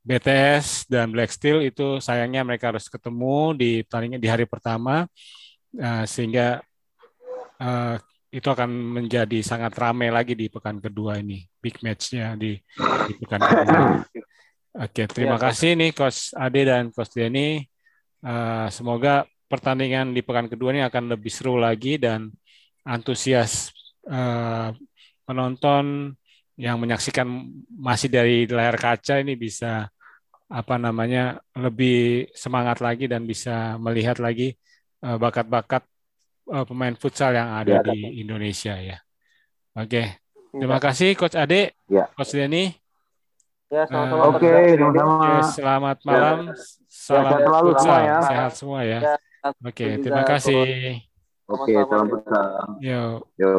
[0.07, 5.03] BTS dan Black Steel itu sayangnya mereka harus ketemu di pertandingan di hari pertama
[5.75, 6.63] uh, sehingga
[7.59, 7.99] uh,
[8.31, 12.55] itu akan menjadi sangat ramai lagi di pekan kedua ini big matchnya di,
[13.07, 13.83] di pekan kedua.
[14.77, 17.65] Oke, terima ya, kasih nih Coach Ade dan Coach Denny.
[18.21, 22.31] Uh, semoga pertandingan di pekan kedua ini akan lebih seru lagi dan
[22.87, 23.75] antusias
[24.07, 24.71] uh,
[25.27, 26.15] penonton
[26.57, 27.25] yang menyaksikan
[27.69, 29.89] masih dari layar kaca ini bisa
[30.47, 34.55] apa namanya lebih semangat lagi dan bisa melihat lagi
[35.03, 35.83] eh, bakat-bakat
[36.51, 38.97] uh, pemain futsal yang ada ya, di Indonesia ya.
[39.77, 40.23] Oke,
[40.55, 42.09] terima kasih Coach Ade, ya.
[42.15, 42.73] Coach Denny.
[43.67, 44.23] Ya, sama-sama.
[44.23, 45.27] Uh, Oke, okay, sama-sama.
[45.51, 46.37] selamat malam.
[46.47, 46.55] Ya.
[46.87, 48.17] Salam ya, selalu futsal, semua ya.
[48.23, 48.99] sehat semua ya.
[48.99, 49.15] ya
[49.63, 50.63] Oke, terima kasih.
[51.47, 52.47] Oke, salam futsal.
[52.79, 53.03] Yo.
[53.35, 53.53] Yo.